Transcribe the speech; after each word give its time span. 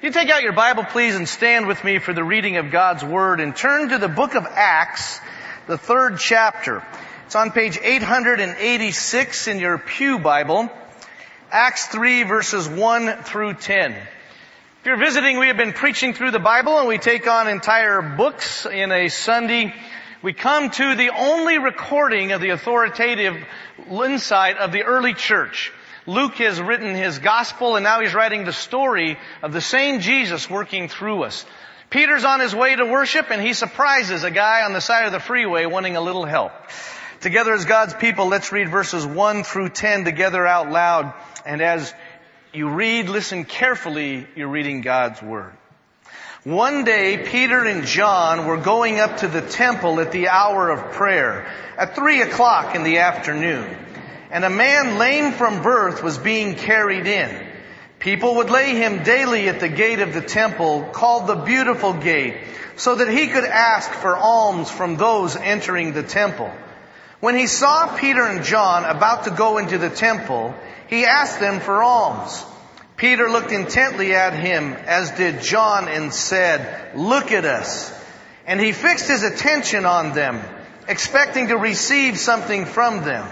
You 0.00 0.12
take 0.12 0.30
out 0.30 0.44
your 0.44 0.52
Bible, 0.52 0.84
please, 0.84 1.16
and 1.16 1.28
stand 1.28 1.66
with 1.66 1.82
me 1.82 1.98
for 1.98 2.12
the 2.12 2.22
reading 2.22 2.56
of 2.56 2.70
God's 2.70 3.02
Word 3.02 3.40
and 3.40 3.56
turn 3.56 3.88
to 3.88 3.98
the 3.98 4.06
book 4.06 4.36
of 4.36 4.46
Acts, 4.46 5.18
the 5.66 5.76
third 5.76 6.20
chapter. 6.20 6.84
It's 7.26 7.34
on 7.34 7.50
page 7.50 7.80
886 7.82 9.48
in 9.48 9.58
your 9.58 9.76
Pew 9.76 10.20
Bible. 10.20 10.70
Acts 11.50 11.88
3 11.88 12.22
verses 12.22 12.68
1 12.68 13.24
through 13.24 13.54
10. 13.54 13.90
If 13.90 14.06
you're 14.84 14.98
visiting, 14.98 15.40
we 15.40 15.48
have 15.48 15.56
been 15.56 15.72
preaching 15.72 16.14
through 16.14 16.30
the 16.30 16.38
Bible 16.38 16.78
and 16.78 16.86
we 16.86 16.98
take 16.98 17.26
on 17.26 17.48
entire 17.48 18.00
books 18.00 18.66
in 18.66 18.92
a 18.92 19.08
Sunday. 19.08 19.74
We 20.22 20.32
come 20.32 20.70
to 20.70 20.94
the 20.94 21.10
only 21.10 21.58
recording 21.58 22.30
of 22.30 22.40
the 22.40 22.50
authoritative 22.50 23.36
insight 23.90 24.58
of 24.58 24.70
the 24.70 24.84
early 24.84 25.14
church. 25.14 25.72
Luke 26.08 26.36
has 26.36 26.58
written 26.58 26.94
his 26.94 27.18
gospel 27.18 27.76
and 27.76 27.84
now 27.84 28.00
he's 28.00 28.14
writing 28.14 28.46
the 28.46 28.52
story 28.52 29.18
of 29.42 29.52
the 29.52 29.60
same 29.60 30.00
Jesus 30.00 30.48
working 30.48 30.88
through 30.88 31.24
us. 31.24 31.44
Peter's 31.90 32.24
on 32.24 32.40
his 32.40 32.54
way 32.54 32.74
to 32.74 32.86
worship 32.86 33.30
and 33.30 33.42
he 33.42 33.52
surprises 33.52 34.24
a 34.24 34.30
guy 34.30 34.62
on 34.62 34.72
the 34.72 34.80
side 34.80 35.04
of 35.04 35.12
the 35.12 35.20
freeway 35.20 35.66
wanting 35.66 35.96
a 35.96 36.00
little 36.00 36.24
help. 36.24 36.52
Together 37.20 37.52
as 37.52 37.66
God's 37.66 37.92
people, 37.92 38.26
let's 38.26 38.52
read 38.52 38.70
verses 38.70 39.04
1 39.04 39.44
through 39.44 39.68
10 39.68 40.06
together 40.06 40.46
out 40.46 40.70
loud. 40.70 41.12
And 41.44 41.60
as 41.60 41.92
you 42.54 42.70
read, 42.70 43.10
listen 43.10 43.44
carefully, 43.44 44.26
you're 44.34 44.48
reading 44.48 44.80
God's 44.80 45.20
Word. 45.20 45.52
One 46.42 46.84
day, 46.84 47.22
Peter 47.26 47.64
and 47.64 47.84
John 47.84 48.46
were 48.46 48.56
going 48.56 48.98
up 48.98 49.18
to 49.18 49.28
the 49.28 49.42
temple 49.42 50.00
at 50.00 50.12
the 50.12 50.28
hour 50.28 50.70
of 50.70 50.92
prayer, 50.92 51.52
at 51.76 51.94
three 51.94 52.22
o'clock 52.22 52.74
in 52.74 52.82
the 52.82 52.98
afternoon 52.98 53.76
and 54.30 54.44
a 54.44 54.50
man 54.50 54.98
lame 54.98 55.32
from 55.32 55.62
birth 55.62 56.02
was 56.02 56.18
being 56.18 56.54
carried 56.54 57.06
in. 57.06 57.46
People 57.98 58.36
would 58.36 58.50
lay 58.50 58.76
him 58.76 59.02
daily 59.02 59.48
at 59.48 59.60
the 59.60 59.68
gate 59.68 60.00
of 60.00 60.14
the 60.14 60.20
temple 60.20 60.88
called 60.92 61.26
the 61.26 61.34
beautiful 61.36 61.94
gate 61.94 62.36
so 62.76 62.94
that 62.94 63.08
he 63.08 63.26
could 63.26 63.44
ask 63.44 63.90
for 63.90 64.16
alms 64.16 64.70
from 64.70 64.96
those 64.96 65.34
entering 65.34 65.92
the 65.92 66.02
temple. 66.02 66.52
When 67.20 67.34
he 67.34 67.48
saw 67.48 67.96
Peter 67.96 68.22
and 68.22 68.44
John 68.44 68.84
about 68.84 69.24
to 69.24 69.30
go 69.32 69.58
into 69.58 69.78
the 69.78 69.90
temple, 69.90 70.54
he 70.86 71.04
asked 71.04 71.40
them 71.40 71.58
for 71.58 71.82
alms. 71.82 72.44
Peter 72.96 73.28
looked 73.28 73.50
intently 73.50 74.14
at 74.14 74.34
him, 74.34 74.72
as 74.72 75.10
did 75.12 75.42
John, 75.42 75.88
and 75.88 76.12
said, 76.12 76.96
Look 76.96 77.32
at 77.32 77.44
us. 77.44 77.92
And 78.46 78.60
he 78.60 78.72
fixed 78.72 79.08
his 79.08 79.24
attention 79.24 79.84
on 79.84 80.14
them, 80.14 80.40
expecting 80.86 81.48
to 81.48 81.56
receive 81.56 82.18
something 82.18 82.64
from 82.64 83.04
them. 83.04 83.26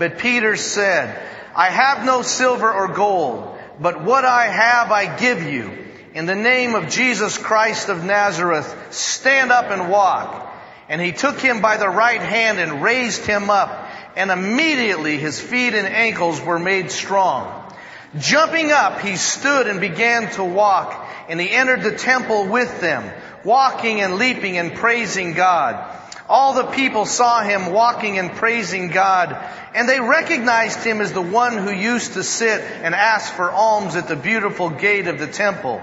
But 0.00 0.16
Peter 0.16 0.56
said, 0.56 1.14
I 1.54 1.68
have 1.68 2.06
no 2.06 2.22
silver 2.22 2.72
or 2.72 2.88
gold, 2.88 3.58
but 3.78 4.02
what 4.02 4.24
I 4.24 4.46
have 4.46 4.90
I 4.90 5.14
give 5.18 5.42
you. 5.42 5.70
In 6.14 6.24
the 6.24 6.34
name 6.34 6.74
of 6.74 6.88
Jesus 6.88 7.36
Christ 7.36 7.90
of 7.90 8.02
Nazareth, 8.02 8.94
stand 8.94 9.52
up 9.52 9.66
and 9.66 9.90
walk. 9.90 10.56
And 10.88 11.02
he 11.02 11.12
took 11.12 11.38
him 11.38 11.60
by 11.60 11.76
the 11.76 11.90
right 11.90 12.22
hand 12.22 12.58
and 12.58 12.82
raised 12.82 13.26
him 13.26 13.50
up, 13.50 13.90
and 14.16 14.30
immediately 14.30 15.18
his 15.18 15.38
feet 15.38 15.74
and 15.74 15.86
ankles 15.86 16.40
were 16.40 16.58
made 16.58 16.90
strong. 16.90 17.70
Jumping 18.18 18.72
up, 18.72 19.02
he 19.02 19.16
stood 19.16 19.66
and 19.66 19.82
began 19.82 20.30
to 20.32 20.44
walk, 20.44 21.06
and 21.28 21.38
he 21.38 21.50
entered 21.50 21.82
the 21.82 21.94
temple 21.94 22.46
with 22.46 22.80
them, 22.80 23.04
walking 23.44 24.00
and 24.00 24.14
leaping 24.14 24.56
and 24.56 24.74
praising 24.74 25.34
God. 25.34 25.99
All 26.30 26.54
the 26.54 26.66
people 26.66 27.06
saw 27.06 27.42
him 27.42 27.72
walking 27.72 28.16
and 28.16 28.30
praising 28.30 28.86
God, 28.86 29.36
and 29.74 29.88
they 29.88 29.98
recognized 29.98 30.84
him 30.84 31.00
as 31.00 31.12
the 31.12 31.20
one 31.20 31.58
who 31.58 31.72
used 31.72 32.12
to 32.12 32.22
sit 32.22 32.60
and 32.60 32.94
ask 32.94 33.34
for 33.34 33.50
alms 33.50 33.96
at 33.96 34.06
the 34.06 34.14
beautiful 34.14 34.70
gate 34.70 35.08
of 35.08 35.18
the 35.18 35.26
temple. 35.26 35.82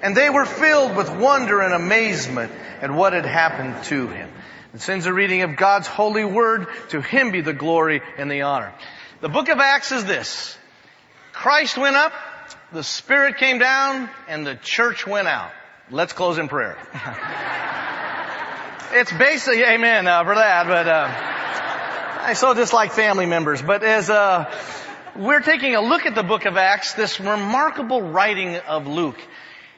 And 0.00 0.16
they 0.16 0.30
were 0.30 0.44
filled 0.44 0.94
with 0.94 1.10
wonder 1.10 1.60
and 1.60 1.74
amazement 1.74 2.52
at 2.80 2.92
what 2.92 3.14
had 3.14 3.26
happened 3.26 3.82
to 3.86 4.06
him. 4.06 4.30
And 4.70 4.80
since 4.80 5.02
the 5.02 5.12
reading 5.12 5.42
of 5.42 5.56
God's 5.56 5.88
holy 5.88 6.24
word, 6.24 6.68
to 6.90 7.00
him 7.00 7.32
be 7.32 7.40
the 7.40 7.52
glory 7.52 8.00
and 8.16 8.30
the 8.30 8.42
honor. 8.42 8.72
The 9.22 9.28
book 9.28 9.48
of 9.48 9.58
Acts 9.58 9.90
is 9.90 10.04
this. 10.04 10.56
Christ 11.32 11.76
went 11.76 11.96
up, 11.96 12.12
the 12.72 12.84
Spirit 12.84 13.38
came 13.38 13.58
down, 13.58 14.08
and 14.28 14.46
the 14.46 14.54
church 14.54 15.04
went 15.04 15.26
out. 15.26 15.50
Let's 15.90 16.12
close 16.12 16.38
in 16.38 16.46
prayer. 16.46 16.78
it's 18.92 19.12
basically, 19.12 19.62
amen 19.62 20.06
uh, 20.06 20.24
for 20.24 20.34
that, 20.34 20.66
but, 20.66 20.88
uh, 20.88 22.26
I 22.26 22.32
so 22.34 22.54
dislike 22.54 22.92
family 22.92 23.26
members, 23.26 23.62
but 23.62 23.82
as, 23.82 24.10
uh, 24.10 24.52
we're 25.16 25.40
taking 25.40 25.74
a 25.74 25.80
look 25.80 26.06
at 26.06 26.14
the 26.14 26.22
book 26.22 26.44
of 26.44 26.56
Acts, 26.56 26.94
this 26.94 27.20
remarkable 27.20 28.02
writing 28.02 28.56
of 28.56 28.86
Luke. 28.86 29.18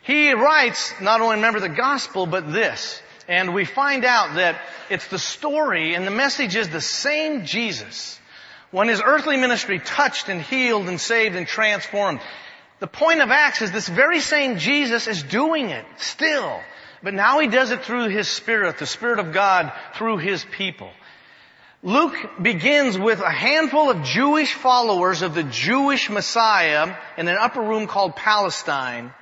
He 0.03 0.33
writes, 0.33 0.93
not 1.01 1.21
only 1.21 1.37
remember 1.37 1.61
the 1.61 1.69
gospel, 1.69 2.27
but 2.27 2.53
this. 2.53 3.01
And 3.29 3.55
we 3.55 3.65
find 3.65 4.05
out 4.05 4.35
that 4.35 4.61
it's 4.91 5.07
the 5.09 5.19
story 5.19 5.95
and 5.95 6.07
the 6.07 6.11
message 6.11 6.57
is 6.57 6.69
the 6.69 6.81
same 6.81 7.45
Jesus. 7.45 8.19
When 8.71 8.89
his 8.89 9.03
earthly 9.05 9.37
ministry 9.37 9.79
touched 9.79 10.29
and 10.29 10.41
healed 10.43 10.89
and 10.89 11.01
saved 11.01 11.37
and 11.37 11.47
transformed. 11.47 12.21
The 12.81 12.87
point 12.89 13.21
of 13.21 13.31
Acts 13.31 13.63
is 13.63 13.71
this 13.71 13.89
very 13.89 14.21
same 14.21 14.59
Jesus 14.59 15.07
is 15.07 15.23
doing 15.23 15.71
it 15.71 15.85
still. 15.99 16.61
But 17.03 17.15
now 17.15 17.41
he 17.41 17.49
does 17.49 17.71
it 17.71 17.85
through 17.85 18.09
his 18.09 18.29
spirit, 18.29 18.79
the 18.79 18.87
spirit 18.87 19.19
of 19.19 19.33
God 19.33 19.73
through 19.95 20.19
his 20.19 20.45
people. 20.45 20.91
Luke 21.83 22.15
begins 22.41 22.97
with 22.97 23.21
a 23.21 23.31
handful 23.31 23.91
of 23.91 24.05
Jewish 24.05 24.55
followers 24.55 25.23
of 25.23 25.35
the 25.35 25.43
Jewish 25.43 26.09
Messiah 26.09 26.95
in 27.19 27.27
an 27.27 27.37
upper 27.37 27.61
room 27.61 27.89
called 27.89 28.15
Palestine. 28.15 29.13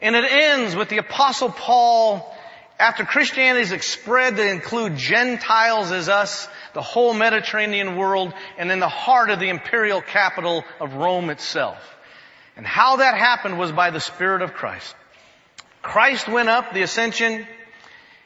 And 0.00 0.16
it 0.16 0.24
ends 0.24 0.74
with 0.74 0.88
the 0.88 0.96
apostle 0.96 1.50
Paul 1.50 2.34
after 2.78 3.04
Christianity 3.04 3.74
is 3.74 3.84
spread 3.84 4.36
to 4.36 4.50
include 4.50 4.96
Gentiles 4.96 5.92
as 5.92 6.08
us, 6.08 6.48
the 6.72 6.80
whole 6.80 7.12
Mediterranean 7.12 7.96
world, 7.96 8.32
and 8.56 8.72
in 8.72 8.80
the 8.80 8.88
heart 8.88 9.28
of 9.28 9.38
the 9.38 9.50
imperial 9.50 10.00
capital 10.00 10.64
of 10.80 10.94
Rome 10.94 11.28
itself. 11.28 11.78
And 12.56 12.66
how 12.66 12.96
that 12.96 13.18
happened 13.18 13.58
was 13.58 13.72
by 13.72 13.90
the 13.90 14.00
Spirit 14.00 14.40
of 14.40 14.54
Christ. 14.54 14.94
Christ 15.82 16.28
went 16.28 16.48
up, 16.48 16.72
the 16.72 16.82
ascension, 16.82 17.46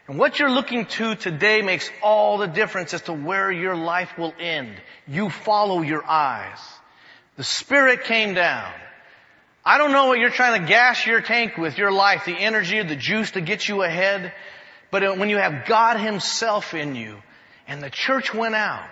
and 0.06 0.18
what 0.18 0.38
you're 0.38 0.50
looking 0.50 0.84
to 0.86 1.14
today 1.14 1.62
makes 1.62 1.90
all 2.02 2.38
the 2.38 2.46
difference 2.46 2.92
as 2.92 3.02
to 3.02 3.12
where 3.12 3.50
your 3.50 3.74
life 3.74 4.18
will 4.18 4.34
end. 4.38 4.74
You 5.06 5.30
follow 5.30 5.80
your 5.80 6.04
eyes. 6.04 6.58
The 7.36 7.44
Spirit 7.44 8.04
came 8.04 8.34
down. 8.34 8.70
I 9.64 9.78
don't 9.78 9.92
know 9.92 10.08
what 10.08 10.18
you're 10.18 10.30
trying 10.30 10.60
to 10.60 10.68
gas 10.68 11.06
your 11.06 11.22
tank 11.22 11.56
with, 11.56 11.78
your 11.78 11.90
life, 11.90 12.26
the 12.26 12.36
energy, 12.36 12.82
the 12.82 12.96
juice 12.96 13.30
to 13.30 13.40
get 13.40 13.66
you 13.66 13.82
ahead, 13.82 14.34
but 14.90 15.18
when 15.18 15.30
you 15.30 15.38
have 15.38 15.64
God 15.66 15.98
Himself 15.98 16.74
in 16.74 16.94
you, 16.94 17.16
and 17.66 17.82
the 17.82 17.88
church 17.88 18.34
went 18.34 18.54
out, 18.54 18.86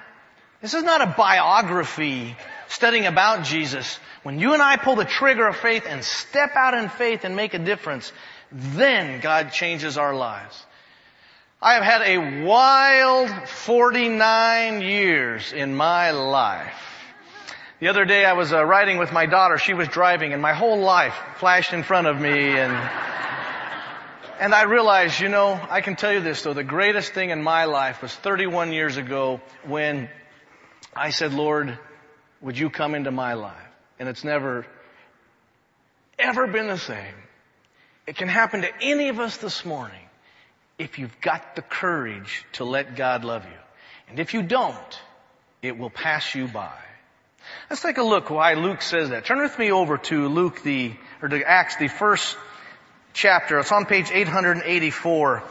this 0.62 0.72
is 0.72 0.83
not 0.83 1.03
a 1.03 1.15
biography 1.17 2.37
studying 2.69 3.05
about 3.05 3.45
Jesus. 3.45 3.99
When 4.22 4.39
you 4.39 4.55
and 4.55 4.62
I 4.62 4.77
pull 4.77 4.97
the 4.97 5.05
trigger 5.05 5.47
of 5.47 5.56
faith 5.56 5.84
and 5.87 6.03
step 6.03 6.56
out 6.56 6.72
in 6.72 6.89
faith 6.89 7.25
and 7.25 7.37
make 7.37 7.53
a 7.53 7.59
difference, 7.59 8.12
then 8.53 9.21
God 9.21 9.53
changes 9.53 9.97
our 9.97 10.15
lives. 10.15 10.65
I 11.61 11.75
have 11.75 11.85
had 11.85 12.03
a 12.03 12.45
wild 12.45 13.31
49 13.49 14.83
years 14.83 15.53
in 15.53 15.75
my 15.77 16.11
life. 16.11 16.75
The 17.79 17.89
other 17.89 18.05
day 18.05 18.25
I 18.25 18.33
was 18.33 18.53
uh, 18.53 18.65
riding 18.65 18.99
with 18.99 19.13
my 19.13 19.27
daughter. 19.27 19.59
She 19.59 19.73
was 19.75 19.89
driving 19.89 20.33
and 20.33 20.43
my 20.43 20.55
whole 20.55 20.81
life 20.81 21.15
flashed 21.37 21.73
in 21.73 21.83
front 21.83 22.09
of 22.09 22.21
me 22.21 22.31
and, 22.31 22.73
and 24.41 24.55
I 24.55 24.65
realized, 24.65 25.21
you 25.21 25.29
know, 25.29 25.61
I 25.71 25.81
can 25.81 25.97
tell 25.97 26.13
you 26.13 26.21
this 26.21 26.43
though, 26.43 26.53
the 26.53 26.65
greatest 26.65 27.13
thing 27.13 27.31
in 27.31 27.43
my 27.43 27.65
life 27.67 28.03
was 28.03 28.13
31 28.13 28.73
years 28.73 28.97
ago 28.97 29.41
when 29.65 30.09
I 30.95 31.11
said, 31.11 31.33
Lord, 31.33 31.79
would 32.41 32.59
you 32.59 32.71
come 32.71 32.95
into 32.95 33.11
my 33.11 33.34
life? 33.34 33.57
And 33.99 34.09
it's 34.09 34.25
never, 34.25 34.67
ever 36.19 36.47
been 36.49 36.67
the 36.67 36.79
same. 36.79 37.15
It 38.07 38.17
can 38.17 38.29
happen 38.29 38.63
to 38.63 38.71
any 38.81 39.09
of 39.09 39.21
us 39.21 39.37
this 39.37 39.65
morning 39.65 40.01
if 40.78 40.99
you've 40.99 41.21
got 41.21 41.54
the 41.54 41.63
courage 41.63 42.45
to 42.54 42.65
let 42.65 42.97
God 42.97 43.25
love 43.25 43.45
you. 43.45 43.60
And 44.09 44.19
if 44.19 44.34
you 44.34 44.43
don't, 44.43 45.01
it 45.63 45.78
will 45.78 45.91
pass 45.91 46.34
you 46.34 46.49
by. 46.49 46.72
Let's 47.71 47.83
take 47.83 47.99
a 47.99 48.03
look 48.03 48.31
why 48.31 48.54
Luke 48.54 48.83
says 48.83 49.10
that. 49.10 49.25
Turn 49.25 49.41
with 49.41 49.57
me 49.59 49.71
over 49.71 49.99
to 49.99 50.28
Luke 50.28 50.63
the, 50.63 50.95
or 51.21 51.28
to 51.28 51.43
Acts, 51.49 51.77
the 51.77 51.89
first 51.89 52.37
chapter. 53.13 53.59
It's 53.60 53.71
on 53.71 53.87
page 53.87 54.10
884. 54.10 55.43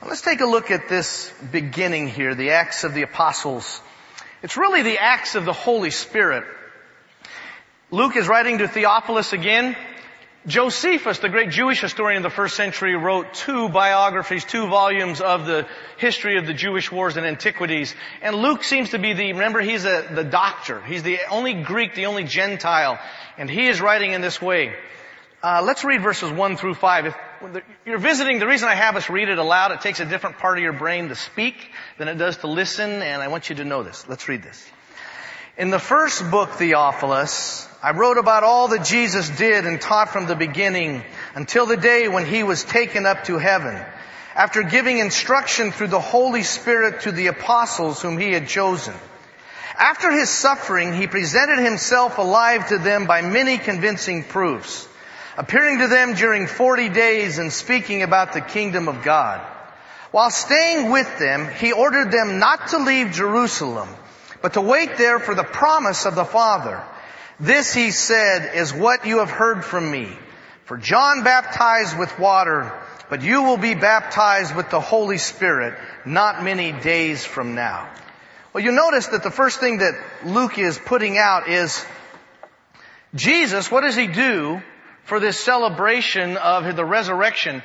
And 0.00 0.08
let's 0.08 0.22
take 0.22 0.40
a 0.40 0.46
look 0.46 0.70
at 0.70 0.88
this 0.88 1.32
beginning 1.52 2.08
here, 2.08 2.34
the 2.34 2.50
Acts 2.50 2.84
of 2.84 2.94
the 2.94 3.02
Apostles. 3.02 3.82
It's 4.42 4.56
really 4.56 4.82
the 4.82 4.98
Acts 4.98 5.34
of 5.34 5.44
the 5.44 5.52
Holy 5.52 5.90
Spirit. 5.90 6.44
Luke 7.90 8.16
is 8.16 8.28
writing 8.28 8.58
to 8.58 8.68
Theophilus 8.68 9.32
again. 9.32 9.76
Josephus, 10.46 11.18
the 11.18 11.28
great 11.28 11.50
Jewish 11.50 11.80
historian 11.80 12.18
of 12.18 12.22
the 12.22 12.34
first 12.34 12.56
century, 12.56 12.94
wrote 12.94 13.34
two 13.34 13.68
biographies, 13.68 14.44
two 14.44 14.68
volumes 14.68 15.20
of 15.20 15.46
the 15.46 15.66
history 15.98 16.38
of 16.38 16.46
the 16.46 16.54
Jewish 16.54 16.92
wars 16.92 17.16
and 17.16 17.26
antiquities. 17.26 17.94
And 18.22 18.36
Luke 18.36 18.62
seems 18.62 18.90
to 18.90 18.98
be 18.98 19.12
the, 19.12 19.32
remember 19.32 19.60
he's 19.60 19.84
a, 19.84 20.06
the 20.10 20.24
doctor. 20.24 20.80
He's 20.80 21.02
the 21.02 21.18
only 21.30 21.54
Greek, 21.54 21.94
the 21.94 22.06
only 22.06 22.24
Gentile. 22.24 22.98
And 23.36 23.50
he 23.50 23.66
is 23.66 23.80
writing 23.80 24.12
in 24.12 24.20
this 24.20 24.40
way. 24.40 24.74
Uh, 25.42 25.62
let's 25.64 25.84
read 25.84 26.02
verses 26.02 26.32
1 26.32 26.56
through 26.56 26.74
5. 26.74 27.06
If 27.06 27.16
you're 27.84 27.98
visiting, 27.98 28.38
the 28.38 28.46
reason 28.46 28.68
I 28.68 28.74
have 28.74 28.96
us 28.96 29.10
read 29.10 29.28
it 29.28 29.38
aloud, 29.38 29.72
it 29.72 29.80
takes 29.80 30.00
a 30.00 30.06
different 30.06 30.38
part 30.38 30.58
of 30.58 30.62
your 30.62 30.72
brain 30.72 31.08
to 31.08 31.14
speak 31.14 31.54
than 31.98 32.08
it 32.08 32.14
does 32.14 32.38
to 32.38 32.46
listen, 32.46 32.90
and 33.02 33.22
I 33.22 33.28
want 33.28 33.50
you 33.50 33.56
to 33.56 33.64
know 33.64 33.82
this. 33.82 34.08
Let's 34.08 34.28
read 34.28 34.42
this. 34.42 34.68
In 35.56 35.70
the 35.70 35.78
first 35.78 36.28
book, 36.30 36.50
Theophilus, 36.50 37.67
I 37.82 37.92
wrote 37.92 38.18
about 38.18 38.42
all 38.42 38.68
that 38.68 38.84
Jesus 38.84 39.28
did 39.28 39.64
and 39.66 39.80
taught 39.80 40.10
from 40.10 40.26
the 40.26 40.34
beginning 40.34 41.04
until 41.34 41.66
the 41.66 41.76
day 41.76 42.08
when 42.08 42.26
he 42.26 42.42
was 42.42 42.64
taken 42.64 43.06
up 43.06 43.24
to 43.24 43.38
heaven, 43.38 43.80
after 44.34 44.62
giving 44.62 44.98
instruction 44.98 45.70
through 45.70 45.88
the 45.88 46.00
Holy 46.00 46.42
Spirit 46.42 47.02
to 47.02 47.12
the 47.12 47.28
apostles 47.28 48.02
whom 48.02 48.18
he 48.18 48.32
had 48.32 48.48
chosen. 48.48 48.94
After 49.78 50.10
his 50.10 50.28
suffering, 50.28 50.92
he 50.92 51.06
presented 51.06 51.60
himself 51.60 52.18
alive 52.18 52.68
to 52.68 52.78
them 52.78 53.06
by 53.06 53.22
many 53.22 53.58
convincing 53.58 54.24
proofs 54.24 54.88
appearing 55.38 55.78
to 55.78 55.86
them 55.86 56.14
during 56.14 56.48
40 56.48 56.88
days 56.88 57.38
and 57.38 57.52
speaking 57.52 58.02
about 58.02 58.32
the 58.32 58.40
kingdom 58.40 58.88
of 58.88 59.04
God. 59.04 59.40
While 60.10 60.32
staying 60.32 60.90
with 60.90 61.18
them, 61.20 61.48
he 61.60 61.72
ordered 61.72 62.10
them 62.10 62.40
not 62.40 62.68
to 62.68 62.78
leave 62.78 63.12
Jerusalem, 63.12 63.88
but 64.42 64.54
to 64.54 64.60
wait 64.60 64.96
there 64.96 65.20
for 65.20 65.36
the 65.36 65.44
promise 65.44 66.06
of 66.06 66.16
the 66.16 66.24
Father. 66.24 66.82
This, 67.40 67.72
he 67.72 67.90
said, 67.90 68.54
is 68.54 68.72
what 68.72 69.06
you 69.06 69.18
have 69.18 69.30
heard 69.30 69.64
from 69.64 69.90
me. 69.90 70.08
For 70.64 70.76
John 70.76 71.24
baptized 71.24 71.98
with 71.98 72.18
water, 72.18 72.72
but 73.08 73.22
you 73.22 73.42
will 73.44 73.56
be 73.56 73.74
baptized 73.74 74.54
with 74.54 74.70
the 74.70 74.80
Holy 74.80 75.18
Spirit 75.18 75.78
not 76.04 76.42
many 76.42 76.72
days 76.72 77.24
from 77.24 77.54
now. 77.54 77.88
Well, 78.52 78.64
you 78.64 78.72
notice 78.72 79.08
that 79.08 79.22
the 79.22 79.30
first 79.30 79.60
thing 79.60 79.78
that 79.78 79.94
Luke 80.24 80.58
is 80.58 80.78
putting 80.78 81.16
out 81.16 81.48
is 81.48 81.84
Jesus, 83.14 83.70
what 83.70 83.82
does 83.82 83.96
he 83.96 84.06
do 84.06 84.60
for 85.08 85.20
this 85.20 85.38
celebration 85.38 86.36
of 86.36 86.76
the 86.76 86.84
resurrection. 86.84 87.62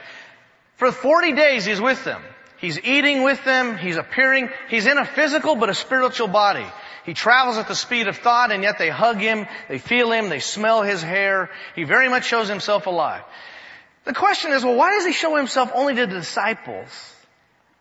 For 0.78 0.94
40 0.94 1.34
days 1.34 1.66
he's 1.66 1.82
with 1.82 2.02
them. 2.06 2.22
He's 2.58 2.80
eating 2.80 3.24
with 3.24 3.44
them. 3.44 3.78
He's 3.78 3.98
appearing. 3.98 4.50
He's 4.70 4.86
in 4.86 4.98
a 4.98 5.06
physical 5.06 5.58
but 5.58 5.70
a 5.70 5.74
spiritual 5.74 6.30
body. 6.30 6.66
He 7.06 7.14
travels 7.14 7.58
at 7.58 7.68
the 7.68 7.76
speed 7.76 8.08
of 8.08 8.18
thought 8.18 8.52
and 8.52 8.64
yet 8.64 8.78
they 8.78 8.90
hug 8.90 9.18
him, 9.18 9.46
they 9.68 9.78
feel 9.78 10.12
him, 10.12 10.30
they 10.30 10.40
smell 10.40 10.84
his 10.84 11.02
hair. 11.02 11.50
He 11.76 11.84
very 11.84 12.10
much 12.10 12.26
shows 12.26 12.48
himself 12.48 12.88
alive. 12.88 13.24
The 14.06 14.14
question 14.14 14.52
is, 14.52 14.64
well, 14.64 14.76
why 14.76 14.92
does 14.92 15.06
he 15.06 15.14
show 15.14 15.36
himself 15.36 15.72
only 15.74 15.96
to 15.96 16.08
the 16.08 16.16
disciples 16.16 17.16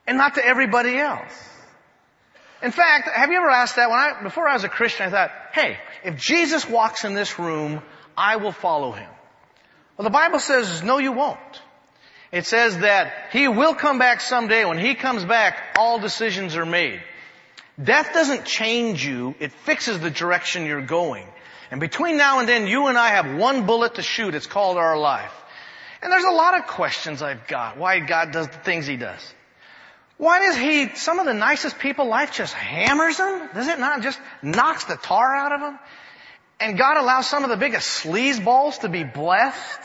and 0.06 0.18
not 0.18 0.34
to 0.34 0.44
everybody 0.44 0.96
else? 0.96 1.32
In 2.62 2.70
fact, 2.70 3.08
have 3.08 3.30
you 3.30 3.38
ever 3.38 3.50
asked 3.50 3.76
that? 3.76 3.90
When 3.90 3.98
I, 3.98 4.22
before 4.22 4.48
I 4.48 4.54
was 4.54 4.64
a 4.64 4.68
Christian, 4.68 5.06
I 5.06 5.10
thought, 5.10 5.32
hey, 5.52 5.78
if 6.04 6.16
Jesus 6.16 6.68
walks 6.68 7.04
in 7.04 7.14
this 7.14 7.38
room, 7.38 7.82
I 8.16 8.36
will 8.36 8.52
follow 8.52 8.92
him. 8.92 9.10
Well, 9.96 10.04
the 10.04 10.10
Bible 10.10 10.38
says, 10.38 10.82
no, 10.82 10.98
you 10.98 11.12
won't. 11.12 11.38
It 12.32 12.46
says 12.46 12.78
that 12.78 13.28
He 13.30 13.46
will 13.46 13.74
come 13.74 13.98
back 13.98 14.22
someday. 14.22 14.64
When 14.64 14.78
He 14.78 14.94
comes 14.94 15.24
back, 15.24 15.76
all 15.78 15.98
decisions 15.98 16.56
are 16.56 16.64
made. 16.64 17.00
Death 17.82 18.12
doesn't 18.12 18.44
change 18.44 19.04
you, 19.04 19.34
it 19.40 19.52
fixes 19.52 20.00
the 20.00 20.10
direction 20.10 20.66
you're 20.66 20.84
going. 20.84 21.26
And 21.70 21.80
between 21.80 22.16
now 22.18 22.38
and 22.38 22.48
then, 22.48 22.66
you 22.66 22.88
and 22.88 22.98
I 22.98 23.10
have 23.10 23.38
one 23.38 23.66
bullet 23.66 23.94
to 23.94 24.02
shoot. 24.02 24.34
It's 24.34 24.46
called 24.46 24.76
our 24.76 24.98
life. 24.98 25.32
And 26.02 26.12
there's 26.12 26.24
a 26.24 26.30
lot 26.30 26.58
of 26.58 26.66
questions 26.66 27.22
I've 27.22 27.46
got. 27.46 27.78
Why 27.78 28.00
God 28.00 28.32
does 28.32 28.48
the 28.48 28.58
things 28.58 28.86
He 28.86 28.96
does. 28.96 29.34
Why 30.18 30.40
does 30.40 30.56
He, 30.56 30.94
some 30.96 31.18
of 31.18 31.26
the 31.26 31.34
nicest 31.34 31.78
people, 31.78 32.06
life 32.06 32.32
just 32.32 32.52
hammers 32.52 33.16
them? 33.16 33.48
Does 33.54 33.68
it 33.68 33.78
not 33.78 34.02
just 34.02 34.18
knocks 34.42 34.84
the 34.84 34.96
tar 34.96 35.34
out 35.34 35.52
of 35.52 35.60
them? 35.60 35.78
and 36.62 36.78
God 36.78 36.96
allows 36.96 37.26
some 37.26 37.42
of 37.42 37.50
the 37.50 37.56
biggest 37.56 38.04
sleazeballs 38.04 38.80
to 38.80 38.88
be 38.88 39.02
blessed? 39.02 39.80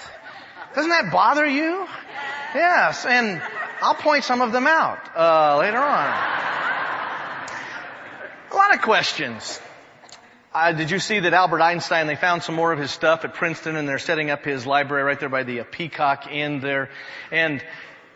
Doesn't 0.75 0.91
that 0.91 1.11
bother 1.11 1.45
you? 1.45 1.87
Yes, 2.53 3.05
and 3.05 3.41
I'll 3.81 3.95
point 3.95 4.23
some 4.23 4.41
of 4.41 4.51
them 4.51 4.67
out 4.67 4.99
uh, 5.15 5.57
later 5.57 5.79
on. 5.79 6.16
Questions. 8.81 9.59
Uh, 10.53 10.71
did 10.71 10.91
you 10.91 10.99
see 10.99 11.19
that 11.19 11.33
Albert 11.33 11.61
Einstein, 11.61 12.07
they 12.07 12.15
found 12.15 12.41
some 12.43 12.55
more 12.55 12.71
of 12.71 12.79
his 12.79 12.89
stuff 12.89 13.25
at 13.25 13.33
Princeton 13.33 13.75
and 13.75 13.87
they're 13.87 13.99
setting 13.99 14.29
up 14.29 14.43
his 14.43 14.65
library 14.65 15.03
right 15.03 15.19
there 15.19 15.29
by 15.29 15.43
the 15.43 15.59
uh, 15.59 15.63
Peacock 15.69 16.31
Inn 16.31 16.61
there. 16.61 16.89
And 17.31 17.63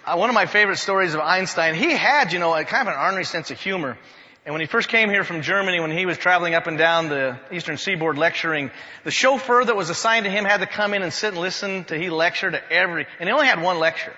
uh, 0.05 0.15
one 0.15 0.29
of 0.29 0.33
my 0.33 0.45
favorite 0.45 0.77
stories 0.77 1.13
of 1.13 1.19
Einstein, 1.19 1.75
he 1.75 1.91
had, 1.91 2.33
you 2.33 2.39
know, 2.39 2.53
a 2.55 2.63
kind 2.63 2.87
of 2.87 2.93
an 2.93 2.99
ornery 2.99 3.25
sense 3.25 3.51
of 3.51 3.59
humor. 3.59 3.97
And 4.45 4.53
when 4.53 4.61
he 4.61 4.67
first 4.67 4.89
came 4.89 5.09
here 5.09 5.23
from 5.23 5.43
Germany, 5.43 5.79
when 5.79 5.91
he 5.91 6.05
was 6.05 6.17
traveling 6.17 6.55
up 6.55 6.65
and 6.65 6.77
down 6.77 7.09
the 7.09 7.37
eastern 7.51 7.77
seaboard 7.77 8.17
lecturing, 8.17 8.71
the 9.03 9.11
chauffeur 9.11 9.63
that 9.63 9.75
was 9.75 9.89
assigned 9.89 10.25
to 10.25 10.31
him 10.31 10.45
had 10.45 10.61
to 10.61 10.67
come 10.67 10.95
in 10.95 11.03
and 11.03 11.13
sit 11.13 11.33
and 11.33 11.37
listen 11.37 11.83
to 11.85 11.97
he 11.97 12.09
lecture 12.09 12.49
to 12.49 12.71
every, 12.71 13.05
and 13.19 13.29
he 13.29 13.33
only 13.33 13.45
had 13.45 13.61
one 13.61 13.77
lecture. 13.77 14.13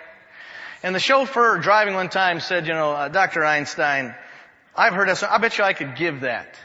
And 0.81 0.95
the 0.95 0.99
chauffeur 0.99 1.59
driving 1.59 1.93
one 1.93 2.09
time 2.09 2.39
said, 2.39 2.67
you 2.67 2.73
know, 2.73 2.91
uh, 2.91 3.07
Dr. 3.09 3.43
Einstein, 3.43 4.15
I've 4.75 4.93
heard 4.93 5.07
that, 5.07 5.23
I 5.23 5.37
bet 5.37 5.57
you 5.57 5.63
I 5.63 5.73
could 5.73 5.95
give 5.95 6.21
that. 6.21 6.55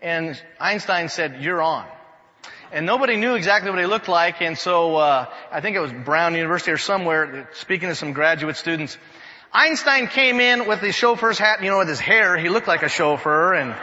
And 0.00 0.40
Einstein 0.60 1.08
said, 1.08 1.42
you're 1.42 1.60
on. 1.60 1.86
And 2.70 2.86
nobody 2.86 3.16
knew 3.16 3.34
exactly 3.34 3.70
what 3.70 3.80
he 3.80 3.86
looked 3.86 4.08
like, 4.08 4.42
and 4.42 4.56
so 4.56 4.96
uh, 4.96 5.26
I 5.50 5.60
think 5.60 5.74
it 5.74 5.80
was 5.80 5.92
Brown 5.92 6.34
University 6.34 6.70
or 6.70 6.76
somewhere, 6.76 7.48
speaking 7.54 7.88
to 7.88 7.94
some 7.94 8.12
graduate 8.12 8.56
students, 8.56 8.98
Einstein 9.52 10.08
came 10.08 10.40
in 10.40 10.66
with 10.66 10.80
his 10.80 10.94
chauffeur's 10.94 11.38
hat, 11.38 11.62
you 11.62 11.70
know, 11.70 11.78
with 11.78 11.88
his 11.88 12.00
hair. 12.00 12.36
He 12.36 12.50
looked 12.50 12.68
like 12.68 12.82
a 12.82 12.88
chauffeur 12.88 13.54
and, 13.54 13.74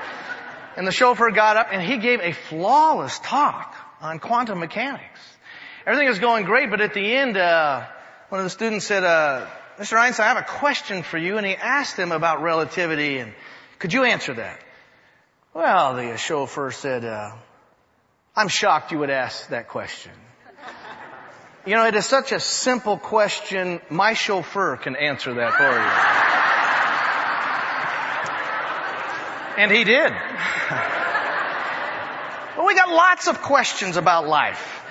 and 0.78 0.86
the 0.86 0.92
chauffeur 0.92 1.32
got 1.32 1.58
up 1.58 1.70
and 1.72 1.82
he 1.82 1.98
gave 1.98 2.20
a 2.22 2.34
flawless 2.34 3.18
talk 3.20 3.76
on 4.00 4.20
quantum 4.20 4.60
mechanics. 4.60 5.20
Everything 5.88 6.08
was 6.08 6.20
going 6.20 6.46
great, 6.46 6.70
but 6.70 6.82
at 6.82 6.94
the 6.94 7.16
end, 7.16 7.36
uh, 7.36 7.86
one 8.30 8.40
of 8.40 8.46
the 8.46 8.52
students 8.52 8.86
said, 8.86 9.04
uh, 9.04 9.48
Mr. 9.80 9.98
Einstein, 9.98 10.26
I 10.26 10.30
have 10.30 10.38
a 10.38 10.44
question 10.44 11.02
for 11.02 11.18
you. 11.18 11.38
And 11.38 11.46
he 11.46 11.56
asked 11.56 11.98
him 11.98 12.12
about 12.12 12.44
relativity 12.44 13.18
and 13.18 13.34
could 13.80 13.94
you 13.94 14.04
answer 14.04 14.34
that? 14.34 14.60
Well, 15.54 15.96
the 15.96 16.18
chauffeur 16.18 16.72
said, 16.72 17.06
uh, 17.06 17.32
I'm 18.36 18.50
shocked 18.50 18.92
you 18.92 19.00
would 19.00 19.10
ask 19.10 19.48
that 19.50 19.70
question. 19.70 20.12
You 21.66 21.76
know, 21.76 21.88
it 21.88 21.96
is 21.96 22.06
such 22.06 22.32
a 22.32 22.40
simple 22.40 22.98
question, 22.98 23.82
my 23.90 24.14
chauffeur 24.14 24.78
can 24.78 24.96
answer 24.96 25.34
that 25.34 25.54
for 25.54 25.64
you. 25.64 25.70
and 29.64 29.72
he 29.72 29.84
did. 29.84 30.12
well, 32.58 32.68
we 32.68 32.76
got 32.76 32.90
lots 32.90 33.28
of 33.28 33.42
questions 33.42 33.98
about 33.98 34.28
life. 34.28 34.84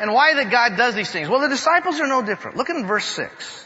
And 0.00 0.12
why 0.12 0.34
that 0.34 0.50
God 0.50 0.76
does 0.76 0.94
these 0.94 1.10
things. 1.10 1.28
Well, 1.28 1.40
the 1.40 1.48
disciples 1.48 2.00
are 2.00 2.06
no 2.06 2.22
different. 2.22 2.56
Look 2.56 2.70
in 2.70 2.86
verse 2.86 3.04
6. 3.04 3.61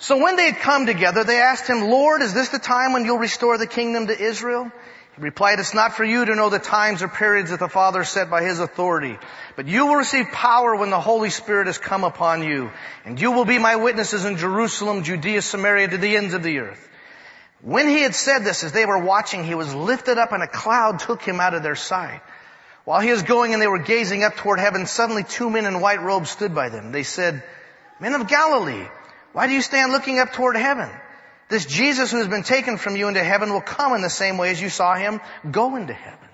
So 0.00 0.16
when 0.16 0.36
they 0.36 0.46
had 0.46 0.56
come 0.56 0.86
together, 0.86 1.24
they 1.24 1.42
asked 1.42 1.68
him, 1.68 1.82
Lord, 1.82 2.22
is 2.22 2.32
this 2.32 2.48
the 2.48 2.58
time 2.58 2.94
when 2.94 3.04
you'll 3.04 3.18
restore 3.18 3.58
the 3.58 3.66
kingdom 3.66 4.06
to 4.06 4.18
Israel? 4.18 4.72
He 5.14 5.22
replied, 5.22 5.58
it's 5.58 5.74
not 5.74 5.92
for 5.92 6.04
you 6.04 6.24
to 6.24 6.34
know 6.34 6.48
the 6.48 6.58
times 6.58 7.02
or 7.02 7.08
periods 7.08 7.50
that 7.50 7.60
the 7.60 7.68
Father 7.68 8.02
set 8.04 8.30
by 8.30 8.42
His 8.42 8.60
authority, 8.60 9.18
but 9.56 9.68
you 9.68 9.86
will 9.86 9.96
receive 9.96 10.28
power 10.32 10.74
when 10.74 10.88
the 10.88 10.98
Holy 10.98 11.28
Spirit 11.28 11.66
has 11.66 11.76
come 11.76 12.04
upon 12.04 12.42
you, 12.42 12.70
and 13.04 13.20
you 13.20 13.32
will 13.32 13.44
be 13.44 13.58
my 13.58 13.76
witnesses 13.76 14.24
in 14.24 14.38
Jerusalem, 14.38 15.02
Judea, 15.02 15.42
Samaria, 15.42 15.88
to 15.88 15.98
the 15.98 16.16
ends 16.16 16.32
of 16.32 16.42
the 16.42 16.60
earth. 16.60 16.88
When 17.60 17.86
he 17.86 18.00
had 18.00 18.14
said 18.14 18.38
this, 18.38 18.64
as 18.64 18.72
they 18.72 18.86
were 18.86 19.04
watching, 19.04 19.44
he 19.44 19.54
was 19.54 19.74
lifted 19.74 20.16
up 20.16 20.32
and 20.32 20.42
a 20.42 20.48
cloud 20.48 21.00
took 21.00 21.20
him 21.20 21.40
out 21.40 21.52
of 21.52 21.62
their 21.62 21.76
sight. 21.76 22.22
While 22.86 23.00
he 23.00 23.10
was 23.10 23.22
going 23.22 23.52
and 23.52 23.60
they 23.60 23.68
were 23.68 23.78
gazing 23.78 24.24
up 24.24 24.36
toward 24.36 24.60
heaven, 24.60 24.86
suddenly 24.86 25.24
two 25.24 25.50
men 25.50 25.66
in 25.66 25.82
white 25.82 26.00
robes 26.00 26.30
stood 26.30 26.54
by 26.54 26.70
them. 26.70 26.90
They 26.90 27.02
said, 27.02 27.42
Men 28.00 28.14
of 28.14 28.28
Galilee, 28.28 28.86
why 29.32 29.46
do 29.46 29.52
you 29.52 29.62
stand 29.62 29.92
looking 29.92 30.18
up 30.18 30.32
toward 30.32 30.56
heaven? 30.56 30.88
This 31.48 31.66
Jesus 31.66 32.12
who 32.12 32.18
has 32.18 32.28
been 32.28 32.44
taken 32.44 32.76
from 32.76 32.96
you 32.96 33.08
into 33.08 33.22
heaven 33.22 33.52
will 33.52 33.60
come 33.60 33.94
in 33.94 34.02
the 34.02 34.10
same 34.10 34.38
way 34.38 34.50
as 34.50 34.60
you 34.60 34.68
saw 34.68 34.94
him 34.94 35.20
go 35.50 35.76
into 35.76 35.92
heaven. 35.92 36.28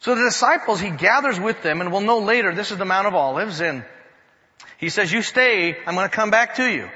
So 0.00 0.14
the 0.14 0.24
disciples, 0.24 0.80
he 0.80 0.90
gathers 0.90 1.40
with 1.40 1.62
them 1.62 1.80
and 1.80 1.90
we'll 1.92 2.02
know 2.02 2.18
later, 2.18 2.54
this 2.54 2.70
is 2.70 2.78
the 2.78 2.84
Mount 2.84 3.06
of 3.06 3.14
Olives 3.14 3.60
and 3.60 3.84
he 4.78 4.88
says, 4.88 5.12
you 5.12 5.22
stay, 5.22 5.76
I'm 5.86 5.94
going 5.94 6.08
to 6.08 6.14
come 6.14 6.30
back 6.30 6.56
to 6.56 6.66
you. 6.68 6.88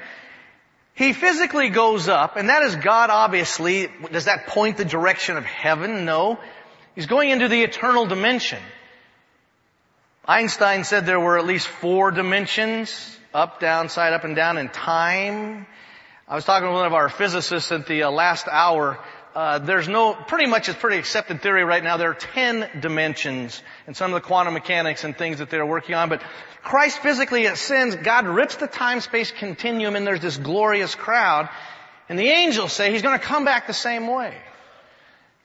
He 0.93 1.13
physically 1.13 1.69
goes 1.69 2.07
up 2.07 2.35
and 2.35 2.49
that 2.49 2.63
is 2.63 2.75
God 2.75 3.09
obviously. 3.09 3.87
Does 4.11 4.25
that 4.25 4.47
point 4.47 4.77
the 4.77 4.85
direction 4.85 5.37
of 5.37 5.45
heaven? 5.45 6.05
No. 6.05 6.39
He's 6.95 7.07
going 7.07 7.29
into 7.29 7.47
the 7.47 7.63
eternal 7.63 8.05
dimension. 8.05 8.59
Einstein 10.25 10.83
said 10.83 11.05
there 11.05 11.19
were 11.19 11.39
at 11.39 11.45
least 11.45 11.67
four 11.67 12.11
dimensions, 12.11 13.16
up, 13.33 13.59
down, 13.59 13.89
side, 13.89 14.13
up 14.13 14.23
and 14.23 14.35
down 14.35 14.57
in 14.57 14.69
time. 14.69 15.67
I 16.27 16.35
was 16.35 16.45
talking 16.45 16.67
to 16.67 16.73
one 16.73 16.85
of 16.85 16.93
our 16.93 17.09
physicists 17.09 17.71
at 17.71 17.87
the 17.87 18.03
uh, 18.03 18.11
last 18.11 18.47
hour. 18.49 18.99
Uh, 19.35 19.59
there's 19.59 19.87
no, 19.87 20.13
pretty 20.13 20.47
much 20.47 20.67
it's 20.67 20.77
pretty 20.77 20.97
accepted 20.97 21.41
theory 21.41 21.63
right 21.63 21.83
now. 21.83 21.97
There 21.97 22.09
are 22.09 22.15
10 22.15 22.81
dimensions 22.81 23.61
in 23.87 23.93
some 23.93 24.13
of 24.13 24.21
the 24.21 24.27
quantum 24.27 24.53
mechanics 24.53 25.03
and 25.03 25.15
things 25.15 25.39
that 25.39 25.49
they're 25.49 25.65
working 25.65 25.95
on. 25.95 26.09
But 26.09 26.23
Christ 26.63 26.99
physically 26.99 27.45
ascends. 27.45 27.95
God 27.95 28.25
rips 28.25 28.55
the 28.55 28.67
time-space 28.67 29.31
continuum 29.31 29.95
and 29.95 30.07
there's 30.07 30.21
this 30.21 30.37
glorious 30.37 30.95
crowd. 30.95 31.49
And 32.09 32.17
the 32.17 32.29
angels 32.29 32.73
say 32.73 32.91
he's 32.91 33.03
going 33.03 33.17
to 33.17 33.23
come 33.23 33.45
back 33.45 33.67
the 33.67 33.73
same 33.73 34.07
way. 34.07 34.33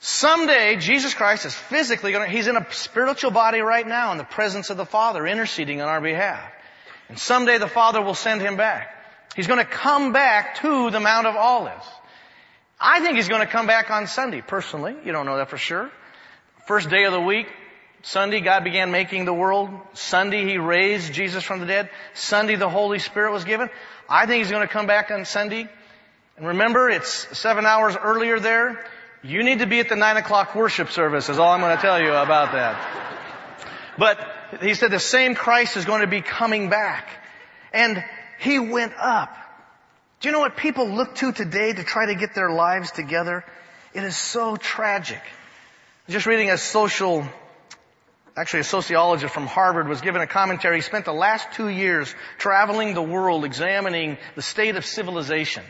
Someday, 0.01 0.77
Jesus 0.77 1.15
Christ 1.15 1.47
is 1.47 1.55
physically 1.55 2.11
going 2.11 2.29
to, 2.29 2.35
he's 2.35 2.49
in 2.49 2.57
a 2.57 2.67
spiritual 2.73 3.31
body 3.31 3.61
right 3.61 3.87
now 3.87 4.11
in 4.11 4.19
the 4.19 4.25
presence 4.25 4.71
of 4.71 4.77
the 4.77 4.87
Father 4.87 5.27
interceding 5.27 5.81
on 5.81 5.89
our 5.89 6.01
behalf. 6.01 6.51
And 7.12 7.19
someday 7.19 7.59
the 7.59 7.69
Father 7.69 8.00
will 8.00 8.14
send 8.14 8.40
him 8.40 8.57
back. 8.57 8.88
He's 9.37 9.47
going 9.47 9.59
to 9.59 9.71
come 9.71 10.14
back 10.14 10.62
to 10.62 10.90
the 10.90 10.99
Mount 10.99 11.26
of 11.26 11.37
Olives. 11.37 11.85
I 12.81 13.00
think 13.00 13.16
he's 13.16 13.28
going 13.28 13.42
to 13.42 13.47
come 13.47 13.66
back 13.66 13.90
on 13.90 14.07
Sunday, 14.07 14.40
personally. 14.40 14.97
You 15.04 15.12
don't 15.12 15.26
know 15.26 15.37
that 15.37 15.50
for 15.50 15.59
sure. 15.59 15.90
First 16.66 16.88
day 16.88 17.04
of 17.04 17.12
the 17.12 17.21
week, 17.21 17.49
Sunday, 18.00 18.40
God 18.40 18.64
began 18.64 18.92
making 18.92 19.26
the 19.26 19.35
world. 19.35 19.69
Sunday, 19.92 20.47
He 20.47 20.57
raised 20.57 21.12
Jesus 21.12 21.45
from 21.45 21.61
the 21.61 21.66
dead. 21.66 21.90
Sunday, 22.14 22.57
the 22.57 22.71
Holy 22.71 22.99
Spirit 22.99 23.33
was 23.33 23.45
given. 23.45 23.69
I 24.09 24.25
think 24.25 24.38
He's 24.38 24.50
going 24.50 24.66
to 24.66 24.73
come 24.73 24.87
back 24.87 25.11
on 25.11 25.26
Sunday. 25.26 25.69
And 26.38 26.47
remember, 26.47 26.88
it's 26.88 27.28
seven 27.37 27.66
hours 27.66 27.95
earlier 27.95 28.40
there. 28.40 28.87
You 29.23 29.42
need 29.42 29.59
to 29.59 29.66
be 29.66 29.81
at 29.81 29.90
the 29.90 29.97
nine 29.97 30.16
o'clock 30.16 30.54
worship 30.54 30.88
service 30.88 31.28
is 31.28 31.38
all 31.38 31.52
I'm 31.52 31.61
going 31.61 31.76
to 31.76 31.83
tell 31.83 32.00
you 32.00 32.14
about 32.14 32.52
that. 32.52 33.69
But 33.99 34.32
He 34.61 34.75
said 34.75 34.91
the 34.91 35.01
same 35.01 35.35
Christ 35.35 35.77
is 35.77 35.85
going 35.85 36.03
to 36.03 36.07
be 36.07 36.21
coming 36.21 36.69
back. 36.69 37.09
And 37.73 38.05
He 38.39 38.59
went 38.59 38.93
up. 38.99 39.35
Do 40.21 40.29
you 40.29 40.33
know 40.33 40.41
what 40.41 40.57
people 40.57 40.89
look 40.89 41.15
to 41.17 41.33
today 41.33 41.73
to 41.73 41.83
try 41.83 42.07
to 42.07 42.15
get 42.15 42.35
their 42.35 42.51
lives 42.51 42.91
together? 42.93 43.45
It 43.95 44.05
is 44.05 44.17
so 44.17 44.57
tragic. 44.57 45.21
Just 46.09 46.27
reading 46.27 46.51
a 46.51 46.59
social 46.59 47.27
actually 48.37 48.61
a 48.61 48.65
sociologist 48.65 49.35
from 49.35 49.47
Harvard 49.47 49.89
was 49.89 50.01
given 50.01 50.23
a 50.23 50.27
commentary. 50.27 50.77
He 50.77 50.83
spent 50.83 51.05
the 51.05 51.13
last 51.13 51.53
two 51.53 51.69
years 51.69 52.15
traveling 52.39 52.95
the 52.95 53.03
world 53.03 53.45
examining 53.45 54.17
the 54.35 54.43
state 54.43 54.77
of 54.77 54.87
civilization. 54.87 55.63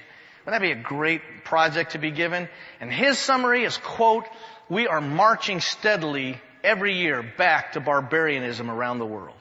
Wouldn't 0.45 0.61
that 0.61 0.67
be 0.67 0.73
a 0.73 0.83
great 0.83 1.45
project 1.45 1.93
to 1.93 1.99
be 1.99 2.11
given? 2.11 2.49
And 2.81 2.93
his 2.93 3.19
summary 3.19 3.65
is, 3.65 3.77
quote, 3.77 4.29
we 4.69 4.87
are 4.87 5.01
marching 5.01 5.61
steadily 5.61 6.41
every 6.64 6.99
year 6.99 7.23
back 7.37 7.73
to 7.73 7.81
barbarianism 7.81 8.71
around 8.71 8.99
the 8.99 9.07
world. 9.07 9.37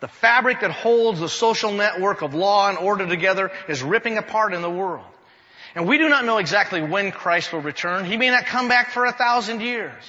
The 0.00 0.08
fabric 0.08 0.60
that 0.60 0.72
holds 0.72 1.20
the 1.20 1.28
social 1.28 1.72
network 1.72 2.22
of 2.22 2.34
law 2.34 2.68
and 2.68 2.78
order 2.78 3.06
together 3.06 3.52
is 3.68 3.82
ripping 3.82 4.18
apart 4.18 4.52
in 4.52 4.60
the 4.60 4.70
world. 4.70 5.06
And 5.74 5.86
we 5.86 5.96
do 5.96 6.08
not 6.08 6.24
know 6.24 6.38
exactly 6.38 6.82
when 6.82 7.12
Christ 7.12 7.52
will 7.52 7.60
return. 7.60 8.04
He 8.04 8.16
may 8.16 8.30
not 8.30 8.46
come 8.46 8.68
back 8.68 8.90
for 8.90 9.04
a 9.04 9.12
thousand 9.12 9.60
years. 9.60 10.02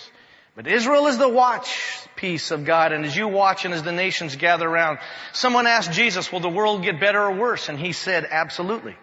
But 0.55 0.67
Israel 0.67 1.07
is 1.07 1.17
the 1.17 1.29
watch 1.29 2.07
piece 2.15 2.51
of 2.51 2.63
God, 2.63 2.91
and 2.91 3.05
as 3.05 3.15
you 3.15 3.27
watch 3.27 3.65
and 3.65 3.73
as 3.73 3.81
the 3.81 3.91
nations 3.91 4.35
gather 4.35 4.67
around, 4.67 4.99
someone 5.31 5.65
asked 5.65 5.91
Jesus, 5.91 6.31
will 6.31 6.41
the 6.41 6.49
world 6.49 6.83
get 6.83 6.99
better 6.99 7.21
or 7.21 7.31
worse? 7.31 7.69
And 7.69 7.79
he 7.79 7.91
said, 7.91 8.25
absolutely. 8.29 8.95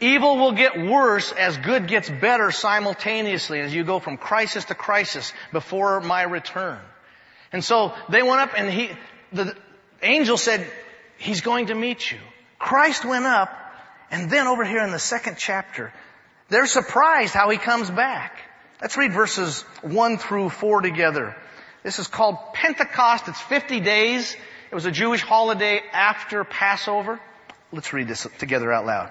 Evil 0.00 0.36
will 0.36 0.52
get 0.52 0.78
worse 0.78 1.32
as 1.32 1.56
good 1.56 1.88
gets 1.88 2.08
better 2.08 2.52
simultaneously 2.52 3.60
as 3.60 3.74
you 3.74 3.84
go 3.84 3.98
from 3.98 4.16
crisis 4.16 4.64
to 4.66 4.74
crisis 4.74 5.32
before 5.52 6.00
my 6.00 6.22
return. 6.22 6.78
And 7.52 7.64
so 7.64 7.92
they 8.08 8.22
went 8.22 8.40
up 8.40 8.50
and 8.56 8.70
he, 8.70 8.90
the 9.32 9.56
angel 10.02 10.36
said, 10.36 10.64
he's 11.16 11.40
going 11.40 11.66
to 11.66 11.74
meet 11.74 12.10
you. 12.12 12.18
Christ 12.58 13.04
went 13.04 13.24
up 13.24 13.50
and 14.10 14.30
then 14.30 14.46
over 14.46 14.64
here 14.64 14.84
in 14.84 14.92
the 14.92 14.98
second 14.98 15.36
chapter, 15.36 15.92
they're 16.48 16.66
surprised 16.66 17.34
how 17.34 17.50
he 17.50 17.58
comes 17.58 17.90
back. 17.90 18.38
Let's 18.80 18.96
read 18.96 19.12
verses 19.12 19.62
1 19.82 20.18
through 20.18 20.50
4 20.50 20.82
together. 20.82 21.36
This 21.82 21.98
is 21.98 22.06
called 22.06 22.36
Pentecost. 22.54 23.26
It's 23.26 23.40
50 23.40 23.80
days. 23.80 24.36
It 24.70 24.74
was 24.74 24.86
a 24.86 24.92
Jewish 24.92 25.22
holiday 25.22 25.82
after 25.92 26.44
Passover. 26.44 27.20
Let's 27.72 27.92
read 27.92 28.06
this 28.06 28.26
together 28.38 28.72
out 28.72 28.86
loud. 28.86 29.10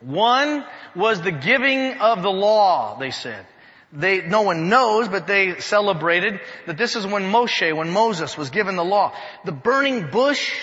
One 0.00 0.64
was 0.96 1.20
the 1.20 1.32
giving 1.32 1.98
of 1.98 2.22
the 2.22 2.30
law, 2.30 2.98
they 2.98 3.10
said. 3.10 3.46
They, 3.92 4.22
no 4.22 4.42
one 4.42 4.68
knows, 4.68 5.08
but 5.08 5.26
they 5.26 5.58
celebrated 5.60 6.40
that 6.66 6.78
this 6.78 6.96
is 6.96 7.06
when 7.06 7.24
Moshe, 7.24 7.76
when 7.76 7.90
Moses 7.90 8.38
was 8.38 8.50
given 8.50 8.76
the 8.76 8.84
law. 8.84 9.12
The 9.44 9.52
burning 9.52 10.10
bush, 10.10 10.54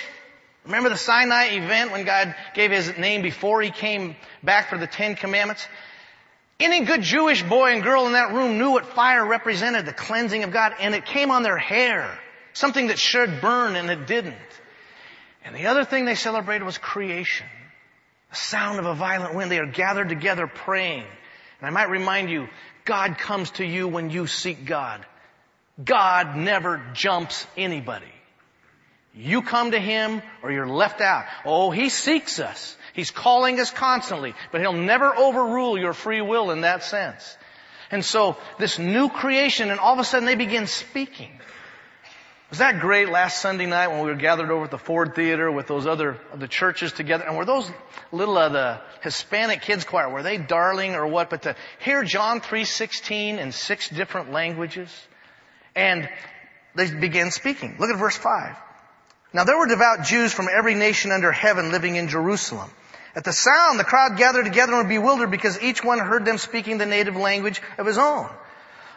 remember 0.66 0.90
the 0.90 0.98
Sinai 0.98 1.50
event 1.56 1.92
when 1.92 2.06
God 2.06 2.34
gave 2.56 2.72
his 2.72 2.98
name 2.98 3.22
before 3.22 3.62
he 3.62 3.70
came 3.70 4.16
back 4.44 4.70
for 4.70 4.78
the 4.78 4.88
Ten 4.88 5.16
Commandments? 5.16 5.68
Any 6.60 6.86
good 6.86 7.02
Jewish 7.02 7.44
boy 7.44 7.74
and 7.74 7.84
girl 7.84 8.08
in 8.08 8.14
that 8.14 8.34
room 8.34 8.58
knew 8.58 8.72
what 8.72 8.86
fire 8.86 9.26
represented, 9.26 9.86
the 9.86 9.94
cleansing 9.94 10.44
of 10.44 10.52
God, 10.52 10.74
and 10.80 10.96
it 10.96 11.06
came 11.06 11.30
on 11.30 11.44
their 11.44 11.58
hair. 11.58 12.18
Something 12.54 12.88
that 12.88 12.98
should 12.98 13.42
burn 13.42 13.76
and 13.76 13.90
it 13.92 14.08
didn't. 14.08 14.36
And 15.44 15.56
the 15.56 15.68
other 15.68 15.84
thing 15.84 16.06
they 16.06 16.16
celebrated 16.16 16.66
was 16.66 16.78
creation. 16.78 17.46
The 18.30 18.36
sound 18.36 18.80
of 18.80 18.86
a 18.86 18.94
violent 18.94 19.36
wind. 19.36 19.52
They 19.52 19.60
are 19.60 19.66
gathered 19.66 20.10
together 20.10 20.48
praying. 20.48 21.06
And 21.60 21.68
I 21.68 21.70
might 21.70 21.90
remind 21.90 22.30
you, 22.30 22.48
God 22.86 23.18
comes 23.18 23.52
to 23.52 23.66
you 23.66 23.88
when 23.88 24.10
you 24.10 24.28
seek 24.28 24.66
God. 24.66 25.06
God 25.84 26.36
never 26.36 26.82
jumps 26.94 27.46
anybody. 27.56 28.06
You 29.14 29.42
come 29.42 29.72
to 29.72 29.80
Him 29.80 30.22
or 30.44 30.52
you're 30.52 30.68
left 30.68 31.02
out. 31.02 31.26
Oh, 31.46 31.72
He 31.72 31.90
seeks 31.90 32.40
us. 32.40 32.76
He's 32.94 33.12
calling 33.12 33.60
us 33.60 33.72
constantly, 33.72 34.34
but 34.52 34.62
He'll 34.62 34.74
never 34.74 35.16
overrule 35.16 35.78
your 35.78 35.94
free 35.94 36.22
will 36.22 36.52
in 36.52 36.62
that 36.62 36.84
sense. 36.84 37.38
And 37.92 38.04
so 38.04 38.38
this 38.60 38.80
new 38.80 39.10
creation 39.10 39.70
and 39.70 39.80
all 39.80 39.94
of 39.94 40.00
a 40.00 40.04
sudden 40.04 40.26
they 40.26 40.36
begin 40.36 40.68
speaking. 40.68 41.32
Was 42.50 42.60
that 42.60 42.80
great 42.80 43.10
last 43.10 43.42
Sunday 43.42 43.66
night 43.66 43.90
when 43.90 44.00
we 44.00 44.10
were 44.10 44.16
gathered 44.16 44.50
over 44.52 44.66
at 44.66 44.72
the 44.72 44.78
Ford 44.78 45.16
Theater 45.16 45.52
with 45.52 45.68
those 45.68 45.86
other, 45.86 46.18
the 46.34 46.48
churches 46.48 46.94
together? 46.94 47.26
And 47.26 47.36
were 47.36 47.44
those 47.44 47.70
little, 48.14 48.38
uh, 48.38 48.48
the 48.48 48.82
Hispanic 49.02 49.64
kids 49.64 49.84
choir, 49.84 50.10
were 50.10 50.24
they 50.24 50.38
darling 50.38 50.96
or 50.96 51.06
what? 51.08 51.30
But 51.30 51.42
to 51.42 51.56
hear 51.80 52.06
John 52.06 52.40
3.16 52.40 53.38
in 53.38 53.52
six 53.52 53.90
different 53.90 54.32
languages 54.32 54.90
and 55.76 56.08
they 56.74 56.90
began 56.90 57.32
speaking. 57.32 57.76
Look 57.80 57.90
at 57.90 58.00
verse 58.00 58.16
5. 58.16 58.56
Now 59.34 59.44
there 59.44 59.58
were 59.58 59.68
devout 59.68 60.06
Jews 60.06 60.32
from 60.32 60.48
every 60.50 60.74
nation 60.74 61.12
under 61.12 61.34
heaven 61.34 61.72
living 61.72 61.98
in 61.98 62.08
Jerusalem. 62.08 62.70
At 63.14 63.26
the 63.26 63.34
sound, 63.34 63.78
the 63.78 63.84
crowd 63.84 64.16
gathered 64.16 64.46
together 64.46 64.74
and 64.74 64.84
were 64.84 64.88
bewildered 64.88 65.32
because 65.32 65.62
each 65.62 65.84
one 65.84 66.00
heard 66.00 66.24
them 66.24 66.38
speaking 66.38 66.78
the 66.78 66.86
native 66.86 67.18
language 67.18 67.62
of 67.78 67.86
his 67.86 67.98
own. 67.98 68.30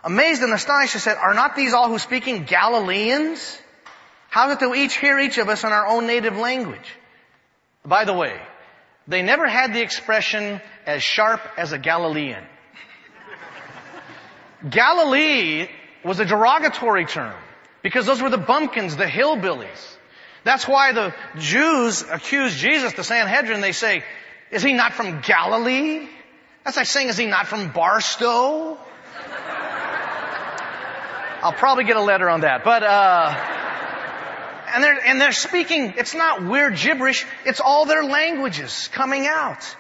Amazed 0.03 0.43
and 0.43 0.53
astonished, 0.53 0.95
they 0.95 1.01
said, 1.01 1.17
are 1.17 1.35
not 1.35 1.57
these 1.57 1.75
all 1.75 1.89
who 1.89 1.99
speaking 1.99 2.45
Galileans? 2.45 3.61
How 4.29 4.49
that 4.49 4.61
they 4.61 4.85
each 4.85 4.97
hear 4.97 5.19
each 5.19 5.39
of 5.39 5.49
us 5.49 5.65
in 5.65 5.71
our 5.71 5.87
own 5.87 6.07
native 6.07 6.37
language? 6.37 6.97
By 7.85 8.05
the 8.05 8.15
way, 8.15 8.41
they 9.09 9.23
never 9.23 9.49
had 9.49 9.75
the 9.75 9.83
expression 9.83 10.61
as 10.87 11.03
sharp 11.03 11.41
as 11.59 11.73
a 11.73 11.79
Galilean. 11.79 12.45
Galilee 14.69 15.69
was 16.05 16.21
a 16.21 16.25
derogatory 16.25 17.07
term 17.07 17.35
because 17.83 18.07
those 18.07 18.23
were 18.23 18.31
the 18.31 18.39
bumpkins, 18.39 18.97
the 18.97 19.07
hillbillies. 19.07 19.97
That's 20.45 20.67
why 20.67 20.93
the 20.93 21.15
Jews 21.39 22.03
accuse 22.03 22.55
Jesus, 22.57 22.93
the 22.95 23.05
Sanhedrin, 23.05 23.61
they 23.61 23.73
say, 23.73 24.03
is 24.51 24.63
he 24.63 24.73
not 24.73 24.93
from 24.93 25.21
Galilee? 25.21 26.09
That's 26.65 26.77
like 26.77 26.87
saying, 26.87 27.09
is 27.09 27.17
he 27.17 27.27
not 27.27 27.47
from 27.47 27.73
Barstow? 27.73 28.79
I'll 31.43 31.53
probably 31.53 31.85
get 31.85 31.97
a 31.97 32.03
letter 32.03 32.29
on 32.29 32.43
that, 32.43 32.65
but, 32.65 32.83
uh, 32.83 33.35
and 34.75 34.85
they're, 34.85 35.05
and 35.07 35.21
they're 35.21 35.33
speaking, 35.33 35.95
it's 35.97 36.15
not 36.15 36.45
weird 36.45 36.77
gibberish, 36.77 37.27
it's 37.47 37.61
all 37.61 37.87
their 37.87 38.05
languages 38.05 38.89
coming 38.93 39.27
out. 39.27 39.77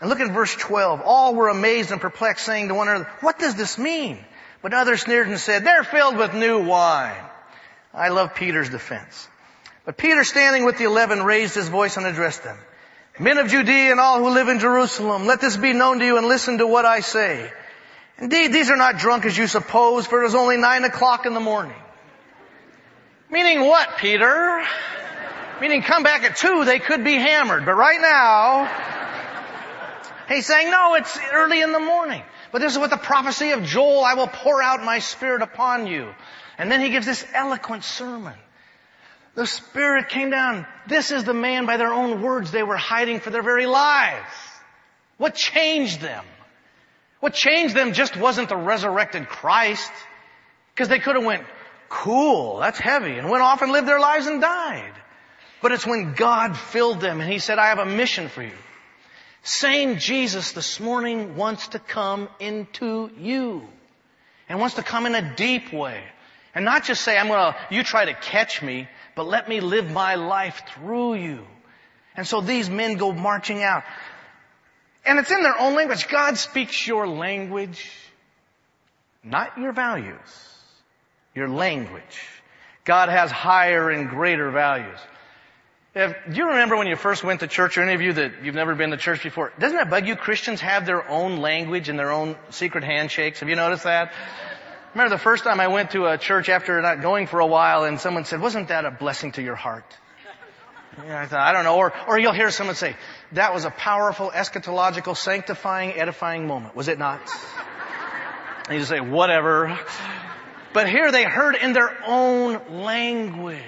And 0.00 0.10
look 0.10 0.18
at 0.18 0.32
verse 0.32 0.54
12. 0.56 1.00
All 1.04 1.36
were 1.36 1.48
amazed 1.48 1.92
and 1.92 2.00
perplexed, 2.00 2.44
saying 2.44 2.68
to 2.68 2.74
one 2.74 2.88
another, 2.88 3.08
what 3.20 3.38
does 3.38 3.54
this 3.54 3.78
mean? 3.78 4.18
But 4.60 4.74
others 4.74 5.02
sneered 5.02 5.28
and 5.28 5.38
said, 5.38 5.64
they're 5.64 5.84
filled 5.84 6.16
with 6.16 6.34
new 6.34 6.64
wine. 6.64 7.22
I 7.94 8.08
love 8.08 8.34
Peter's 8.34 8.68
defense. 8.68 9.28
But 9.84 9.96
Peter 9.96 10.24
standing 10.24 10.64
with 10.64 10.78
the 10.78 10.84
eleven 10.84 11.22
raised 11.22 11.54
his 11.54 11.68
voice 11.68 11.96
and 11.96 12.06
addressed 12.06 12.42
them. 12.42 12.58
Men 13.20 13.38
of 13.38 13.48
Judea 13.48 13.92
and 13.92 14.00
all 14.00 14.18
who 14.18 14.30
live 14.30 14.48
in 14.48 14.58
Jerusalem, 14.58 15.26
let 15.26 15.40
this 15.40 15.56
be 15.56 15.72
known 15.72 16.00
to 16.00 16.04
you 16.04 16.16
and 16.18 16.26
listen 16.26 16.58
to 16.58 16.66
what 16.66 16.84
I 16.84 17.00
say. 17.00 17.52
Indeed, 18.22 18.52
these 18.52 18.70
are 18.70 18.76
not 18.76 18.98
drunk 18.98 19.26
as 19.26 19.36
you 19.36 19.48
suppose, 19.48 20.06
for 20.06 20.22
it 20.22 20.26
is 20.28 20.36
only 20.36 20.56
nine 20.56 20.84
o'clock 20.84 21.26
in 21.26 21.34
the 21.34 21.40
morning. 21.40 21.74
Meaning 23.28 23.66
what, 23.66 23.96
Peter? 23.98 24.62
Meaning 25.60 25.82
come 25.82 26.04
back 26.04 26.22
at 26.22 26.36
two, 26.36 26.64
they 26.64 26.78
could 26.78 27.02
be 27.02 27.14
hammered. 27.14 27.64
But 27.64 27.74
right 27.74 28.00
now, 28.00 28.70
he's 30.28 30.46
saying, 30.46 30.70
no, 30.70 30.94
it's 30.94 31.18
early 31.32 31.62
in 31.62 31.72
the 31.72 31.80
morning. 31.80 32.22
But 32.52 32.60
this 32.60 32.70
is 32.72 32.78
what 32.78 32.90
the 32.90 32.96
prophecy 32.96 33.50
of 33.50 33.64
Joel, 33.64 34.04
I 34.04 34.14
will 34.14 34.28
pour 34.28 34.62
out 34.62 34.84
my 34.84 35.00
spirit 35.00 35.42
upon 35.42 35.88
you. 35.88 36.14
And 36.58 36.70
then 36.70 36.80
he 36.80 36.90
gives 36.90 37.06
this 37.06 37.26
eloquent 37.34 37.82
sermon. 37.82 38.34
The 39.34 39.48
Spirit 39.48 40.10
came 40.10 40.30
down. 40.30 40.64
This 40.86 41.10
is 41.10 41.24
the 41.24 41.34
man 41.34 41.66
by 41.66 41.76
their 41.76 41.92
own 41.92 42.22
words 42.22 42.52
they 42.52 42.62
were 42.62 42.76
hiding 42.76 43.18
for 43.18 43.30
their 43.30 43.42
very 43.42 43.66
lives. 43.66 44.30
What 45.16 45.34
changed 45.34 46.00
them? 46.00 46.24
What 47.22 47.34
changed 47.34 47.76
them 47.76 47.92
just 47.92 48.16
wasn't 48.16 48.48
the 48.48 48.56
resurrected 48.56 49.28
Christ. 49.28 49.92
Because 50.74 50.88
they 50.88 50.98
could 50.98 51.14
have 51.14 51.24
went, 51.24 51.44
cool, 51.88 52.58
that's 52.58 52.80
heavy, 52.80 53.16
and 53.16 53.30
went 53.30 53.44
off 53.44 53.62
and 53.62 53.70
lived 53.70 53.86
their 53.86 54.00
lives 54.00 54.26
and 54.26 54.40
died. 54.40 54.92
But 55.62 55.70
it's 55.70 55.86
when 55.86 56.14
God 56.14 56.56
filled 56.56 57.00
them 57.00 57.20
and 57.20 57.30
He 57.30 57.38
said, 57.38 57.60
I 57.60 57.68
have 57.68 57.78
a 57.78 57.86
mission 57.86 58.28
for 58.28 58.42
you. 58.42 58.58
Same 59.44 59.98
Jesus 59.98 60.50
this 60.50 60.80
morning 60.80 61.36
wants 61.36 61.68
to 61.68 61.78
come 61.78 62.28
into 62.40 63.08
you 63.16 63.68
and 64.48 64.58
wants 64.58 64.74
to 64.74 64.82
come 64.82 65.06
in 65.06 65.14
a 65.14 65.36
deep 65.36 65.72
way 65.72 66.02
and 66.56 66.64
not 66.64 66.82
just 66.82 67.02
say, 67.02 67.16
I'm 67.16 67.28
gonna, 67.28 67.54
you 67.70 67.84
try 67.84 68.06
to 68.06 68.14
catch 68.14 68.62
me, 68.62 68.88
but 69.14 69.28
let 69.28 69.48
me 69.48 69.60
live 69.60 69.88
my 69.88 70.16
life 70.16 70.62
through 70.74 71.14
you. 71.14 71.46
And 72.16 72.26
so 72.26 72.40
these 72.40 72.68
men 72.68 72.96
go 72.96 73.12
marching 73.12 73.62
out. 73.62 73.84
And 75.04 75.18
it's 75.18 75.30
in 75.30 75.42
their 75.42 75.58
own 75.58 75.74
language. 75.74 76.08
God 76.08 76.38
speaks 76.38 76.86
your 76.86 77.08
language, 77.08 77.90
not 79.24 79.58
your 79.58 79.72
values, 79.72 80.18
your 81.34 81.48
language. 81.48 82.28
God 82.84 83.08
has 83.08 83.30
higher 83.30 83.90
and 83.90 84.08
greater 84.08 84.50
values. 84.50 84.98
If, 85.94 86.16
do 86.30 86.36
you 86.36 86.48
remember 86.48 86.76
when 86.76 86.86
you 86.86 86.96
first 86.96 87.22
went 87.22 87.40
to 87.40 87.46
church, 87.46 87.76
or 87.76 87.82
any 87.82 87.92
of 87.94 88.00
you 88.00 88.14
that 88.14 88.42
you've 88.42 88.54
never 88.54 88.74
been 88.74 88.90
to 88.90 88.96
church 88.96 89.22
before, 89.22 89.52
doesn't 89.58 89.76
that 89.76 89.90
bug 89.90 90.06
you? 90.06 90.16
Christians 90.16 90.60
have 90.60 90.86
their 90.86 91.06
own 91.08 91.38
language 91.38 91.88
and 91.88 91.98
their 91.98 92.10
own 92.10 92.36
secret 92.50 92.82
handshakes. 92.82 93.40
Have 93.40 93.48
you 93.48 93.56
noticed 93.56 93.84
that? 93.84 94.12
remember 94.94 95.14
the 95.14 95.22
first 95.22 95.44
time 95.44 95.60
I 95.60 95.68
went 95.68 95.92
to 95.92 96.06
a 96.06 96.18
church 96.18 96.48
after 96.48 96.80
not 96.82 97.00
going 97.00 97.26
for 97.26 97.40
a 97.40 97.46
while 97.46 97.84
and 97.84 97.98
someone 97.98 98.24
said, 98.24 98.40
wasn't 98.40 98.68
that 98.68 98.84
a 98.84 98.90
blessing 98.90 99.32
to 99.32 99.42
your 99.42 99.54
heart? 99.54 99.84
Thought, 100.96 101.32
uh, 101.32 101.36
I 101.38 101.52
don't 101.52 101.64
know. 101.64 101.76
Or, 101.76 101.92
or 102.06 102.18
you'll 102.18 102.34
hear 102.34 102.50
someone 102.50 102.76
say, 102.76 102.96
that 103.32 103.54
was 103.54 103.64
a 103.64 103.70
powerful, 103.70 104.30
eschatological, 104.30 105.16
sanctifying, 105.16 105.92
edifying 105.92 106.46
moment. 106.46 106.76
Was 106.76 106.88
it 106.88 106.98
not? 106.98 107.20
And 108.66 108.74
you 108.74 108.80
just 108.80 108.90
say, 108.90 109.00
whatever. 109.00 109.78
But 110.72 110.88
here 110.88 111.10
they 111.10 111.24
heard 111.24 111.56
in 111.56 111.72
their 111.72 111.96
own 112.06 112.82
language. 112.82 113.60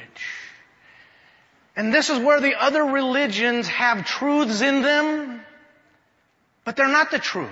And 1.76 1.93
this 1.93 2.11
is 2.11 2.19
where 2.19 2.40
the 2.40 2.54
other 2.61 2.85
religions 2.85 3.66
have 3.69 4.07
truths 4.07 4.61
in 4.61 4.83
them, 4.83 5.40
but 6.64 6.76
they're 6.76 6.88
not 6.88 7.11
the 7.11 7.19
truth. 7.19 7.50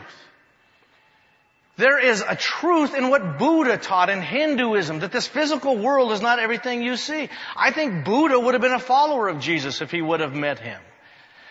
There 1.82 1.98
is 1.98 2.22
a 2.22 2.36
truth 2.36 2.94
in 2.94 3.10
what 3.10 3.40
Buddha 3.40 3.76
taught 3.76 4.08
in 4.08 4.22
Hinduism, 4.22 5.00
that 5.00 5.10
this 5.10 5.26
physical 5.26 5.76
world 5.76 6.12
is 6.12 6.20
not 6.20 6.38
everything 6.38 6.80
you 6.80 6.96
see. 6.96 7.28
I 7.56 7.72
think 7.72 8.04
Buddha 8.04 8.38
would 8.38 8.54
have 8.54 8.62
been 8.62 8.70
a 8.70 8.78
follower 8.78 9.26
of 9.26 9.40
Jesus 9.40 9.80
if 9.80 9.90
he 9.90 10.00
would 10.00 10.20
have 10.20 10.32
met 10.32 10.60
him. 10.60 10.80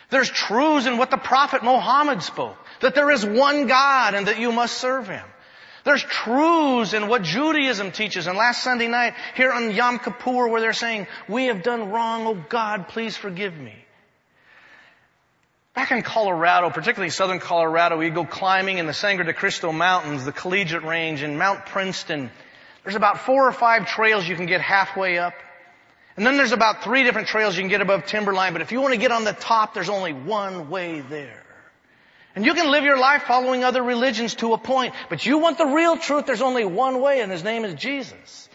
There's 0.09 0.29
truths 0.29 0.87
in 0.87 0.97
what 0.97 1.11
the 1.11 1.17
Prophet 1.17 1.63
Muhammad 1.63 2.23
spoke, 2.23 2.55
that 2.79 2.95
there 2.95 3.11
is 3.11 3.25
one 3.25 3.67
God 3.67 4.13
and 4.13 4.27
that 4.29 4.39
you 4.39 4.53
must 4.53 4.77
serve 4.77 5.09
him. 5.09 5.25
There's 5.83 6.01
truths 6.01 6.93
in 6.93 7.09
what 7.09 7.23
Judaism 7.23 7.91
teaches. 7.91 8.27
And 8.27 8.37
last 8.37 8.63
Sunday 8.63 8.87
night, 8.87 9.15
here 9.35 9.51
on 9.51 9.71
Yom 9.71 9.99
Kippur, 9.99 10.47
where 10.47 10.61
they're 10.61 10.71
saying, 10.71 11.07
we 11.27 11.47
have 11.47 11.61
done 11.61 11.89
wrong, 11.89 12.25
oh 12.25 12.45
God, 12.47 12.87
please 12.87 13.17
forgive 13.17 13.57
me. 13.57 13.75
Back 15.73 15.91
in 15.91 16.01
Colorado, 16.01 16.69
particularly 16.69 17.11
southern 17.11 17.39
Colorado, 17.39 17.97
we 17.97 18.09
go 18.09 18.25
climbing 18.25 18.77
in 18.77 18.87
the 18.87 18.93
Sangre 18.93 19.23
de 19.23 19.33
Cristo 19.33 19.71
Mountains, 19.71 20.25
the 20.25 20.33
Collegiate 20.33 20.83
Range, 20.83 21.23
in 21.23 21.37
Mount 21.37 21.65
Princeton. 21.65 22.29
There's 22.83 22.95
about 22.95 23.21
four 23.21 23.47
or 23.47 23.53
five 23.53 23.87
trails 23.87 24.27
you 24.27 24.35
can 24.35 24.47
get 24.47 24.59
halfway 24.59 25.17
up. 25.17 25.33
And 26.17 26.25
then 26.25 26.35
there's 26.35 26.51
about 26.51 26.83
three 26.83 27.03
different 27.03 27.29
trails 27.29 27.55
you 27.55 27.61
can 27.61 27.69
get 27.69 27.79
above 27.79 28.05
timberline, 28.05 28.51
but 28.51 28.61
if 28.61 28.73
you 28.73 28.81
want 28.81 28.93
to 28.93 28.99
get 28.99 29.11
on 29.11 29.23
the 29.23 29.31
top, 29.31 29.73
there's 29.73 29.87
only 29.87 30.11
one 30.11 30.69
way 30.69 30.99
there. 30.99 31.41
And 32.35 32.45
you 32.45 32.53
can 32.53 32.69
live 32.69 32.83
your 32.83 32.99
life 32.99 33.23
following 33.23 33.63
other 33.63 33.81
religions 33.81 34.35
to 34.35 34.51
a 34.51 34.57
point, 34.57 34.93
but 35.09 35.25
you 35.25 35.37
want 35.37 35.57
the 35.57 35.67
real 35.67 35.95
truth, 35.95 36.25
there's 36.25 36.41
only 36.41 36.65
one 36.65 36.99
way, 36.99 37.21
and 37.21 37.31
his 37.31 37.45
name 37.45 37.63
is 37.63 37.75
Jesus. 37.75 38.49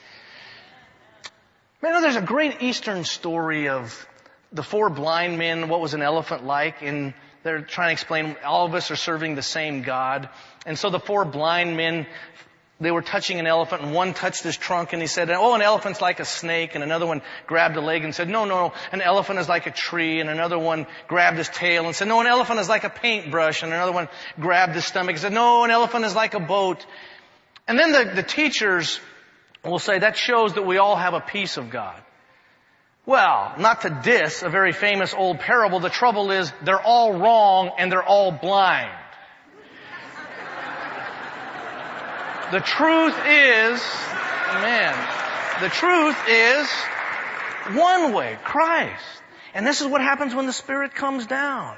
Man, 1.81 2.03
there's 2.03 2.17
a 2.17 2.23
great 2.23 2.61
Eastern 2.61 3.05
story 3.05 3.69
of 3.69 4.07
the 4.57 4.63
four 4.63 4.91
blind 4.91 5.39
men, 5.39 5.69
what 5.69 5.81
was 5.81 5.95
an 5.95 6.03
elephant 6.03 6.45
like? 6.45 6.83
And 6.83 7.15
they're 7.43 7.61
trying 7.61 7.89
to 7.89 7.93
explain 7.93 8.37
all 8.45 8.67
of 8.67 8.75
us 8.75 8.91
are 8.91 8.97
serving 8.97 9.35
the 9.35 9.43
same 9.43 9.83
God. 9.83 10.29
And 10.65 10.79
so 10.79 10.91
the 10.91 10.99
four 10.99 11.25
blind 11.25 11.77
men, 11.77 12.07
they 12.81 12.91
were 12.91 13.03
touching 13.03 13.39
an 13.39 13.47
elephant 13.47 13.83
and 13.83 13.95
one 13.95 14.15
touched 14.15 14.43
his 14.43 14.57
trunk 14.57 14.93
and 14.93 15.01
he 15.01 15.07
said, 15.07 15.31
oh, 15.31 15.55
an 15.55 15.63
elephant's 15.63 16.01
like 16.01 16.21
a 16.21 16.25
snake. 16.25 16.75
And 16.75 16.83
another 16.83 17.07
one 17.07 17.23
grabbed 17.47 17.77
a 17.77 17.81
leg 17.81 18.03
and 18.03 18.15
said, 18.15 18.29
no, 18.29 18.47
no, 18.47 18.73
an 18.93 19.03
elephant 19.03 19.39
is 19.39 19.49
like 19.49 19.67
a 19.67 19.71
tree. 19.71 20.21
And 20.21 20.29
another 20.29 20.59
one 20.59 20.87
grabbed 21.07 21.37
his 21.37 21.49
tail 21.49 21.87
and 21.87 21.95
said, 21.95 22.09
no, 22.09 22.21
an 22.21 22.27
elephant 22.27 22.59
is 22.59 22.69
like 22.69 22.85
a 22.85 22.91
paintbrush. 22.91 23.63
And 23.63 23.73
another 23.73 23.93
one 23.93 24.09
grabbed 24.41 24.75
his 24.75 24.87
stomach 24.87 25.13
and 25.13 25.21
said, 25.21 25.33
no, 25.33 25.65
an 25.65 25.71
elephant 25.71 26.05
is 26.07 26.15
like 26.15 26.35
a 26.35 26.41
boat. 26.41 26.85
And 27.69 27.79
then 27.79 27.93
the, 27.93 28.13
the 28.17 28.23
teachers 28.23 29.01
will 29.65 29.79
say 29.79 29.99
that 29.99 30.17
shows 30.17 30.55
that 30.55 30.67
we 30.67 30.79
all 30.79 30.97
have 30.97 31.15
a 31.15 31.21
piece 31.21 31.59
of 31.59 31.71
God. 31.71 32.01
Well, 33.07 33.55
not 33.59 33.83
to 33.83 34.01
diss 34.03 34.43
a 34.43 34.49
very 34.49 34.73
famous 34.73 35.15
old 35.15 35.39
parable, 35.39 35.79
the 35.79 35.89
trouble 35.89 36.33
is 36.33 36.53
they're 36.65 36.83
all 36.83 37.15
wrong 37.15 37.71
and 37.79 37.91
they're 37.91 38.03
all 38.03 38.33
blind. 38.33 38.91
The 42.51 42.61
truth 42.61 43.15
is, 43.27 43.81
man, 44.61 44.95
the 45.61 45.69
truth 45.69 46.17
is 46.29 46.69
one 47.77 48.13
way, 48.13 48.39
Christ. 48.43 49.05
And 49.55 49.67
this 49.67 49.81
is 49.81 49.87
what 49.87 50.01
happens 50.01 50.35
when 50.35 50.47
the 50.47 50.53
Spirit 50.53 50.95
comes 50.95 51.27
down. 51.27 51.77